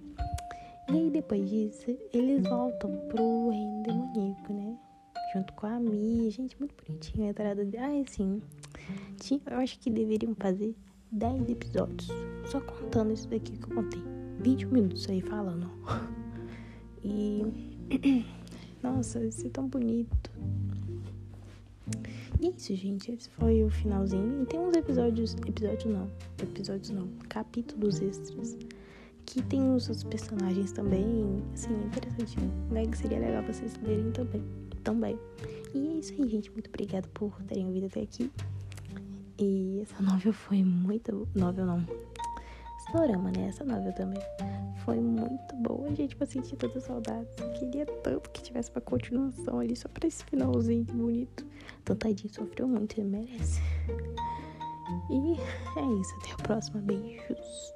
E 0.90 0.94
aí 0.94 1.10
depois 1.10 1.50
disso, 1.50 1.98
eles 2.12 2.44
voltam 2.44 2.92
pro 3.10 3.50
reino 3.50 3.84
demoníaco, 3.84 4.54
né? 4.54 4.78
Junto 5.34 5.54
com 5.54 5.66
a 5.66 5.80
Mi, 5.80 6.30
gente, 6.30 6.58
muito 6.60 6.76
bonitinho 6.84 7.28
a 7.28 7.30
entrada 7.30 7.66
de. 7.66 7.78
Ai, 7.78 8.04
assim, 8.08 8.42
eu 9.50 9.58
acho 9.58 9.80
que 9.80 9.90
deveriam 9.90 10.36
fazer 10.36 10.76
10 11.12 11.50
episódios. 11.50 12.10
Só 12.46 12.60
contando 12.62 13.14
isso 13.14 13.28
daqui 13.30 13.58
que 13.58 13.64
eu 13.64 13.76
contei. 13.76 14.04
20 14.42 14.66
minutos 14.68 15.10
aí 15.10 15.22
falando. 15.22 15.72
E. 17.06 17.76
Nossa, 18.82 19.24
isso 19.26 19.46
é 19.46 19.50
tão 19.50 19.68
bonito. 19.68 20.32
E 22.44 22.48
é 22.48 22.50
isso, 22.50 22.76
gente. 22.76 23.10
Esse 23.10 23.30
foi 23.30 23.64
o 23.64 23.70
finalzinho. 23.70 24.44
E 24.44 24.46
tem 24.46 24.60
uns 24.60 24.76
episódios. 24.76 25.34
Episódios 25.48 25.86
não. 25.86 26.12
Episódios 26.42 26.90
não. 26.90 27.08
Capítulos 27.30 28.02
extras. 28.02 28.58
Que 29.26 29.42
tem 29.42 29.74
os 29.74 29.88
outros 29.88 30.04
personagens 30.04 30.74
também. 30.74 31.42
Assim, 31.54 31.74
interessantinho. 31.86 32.52
Né? 32.70 32.86
Que 32.86 32.98
seria 32.98 33.20
legal 33.20 33.44
vocês 33.44 33.80
lerem 33.82 34.12
também. 34.12 34.44
Também. 34.84 35.18
E 35.74 35.88
é 35.88 35.94
isso 36.00 36.14
aí, 36.20 36.28
gente. 36.28 36.52
Muito 36.52 36.68
obrigada 36.68 37.08
por 37.14 37.42
terem 37.44 37.66
ouvido 37.66 37.86
até 37.86 38.02
aqui. 38.02 38.30
E 39.40 39.80
essa 39.82 40.02
novel 40.04 40.34
foi 40.34 40.62
muito. 40.66 41.26
Novel 41.34 41.66
não. 41.66 41.88
Dorama, 42.94 43.32
né? 43.32 43.48
Essa 43.48 43.64
novel 43.64 43.92
também. 43.94 44.22
Foi 44.86 45.00
muito 45.00 45.56
boa, 45.56 45.94
gente. 45.96 46.16
Eu 46.20 46.28
senti 46.28 46.56
todas 46.56 46.84
saudades. 46.84 47.34
Queria 47.58 47.86
tanto 47.86 48.30
que 48.30 48.44
tivesse 48.44 48.70
uma 48.72 48.82
continuação 48.82 49.60
ali, 49.60 49.76
só 49.76 49.90
pra 49.90 50.08
esse 50.08 50.24
finalzinho 50.26 50.84
bonito. 50.86 51.46
Então, 51.82 51.96
tadinho, 51.96 52.34
sofreu 52.34 52.68
muito, 52.68 53.00
ele 53.00 53.10
merece. 53.10 53.62
E 55.10 55.40
é 55.80 56.00
isso. 56.00 56.16
Até 56.22 56.34
a 56.34 56.38
próxima. 56.44 56.82
Beijos. 56.82 57.74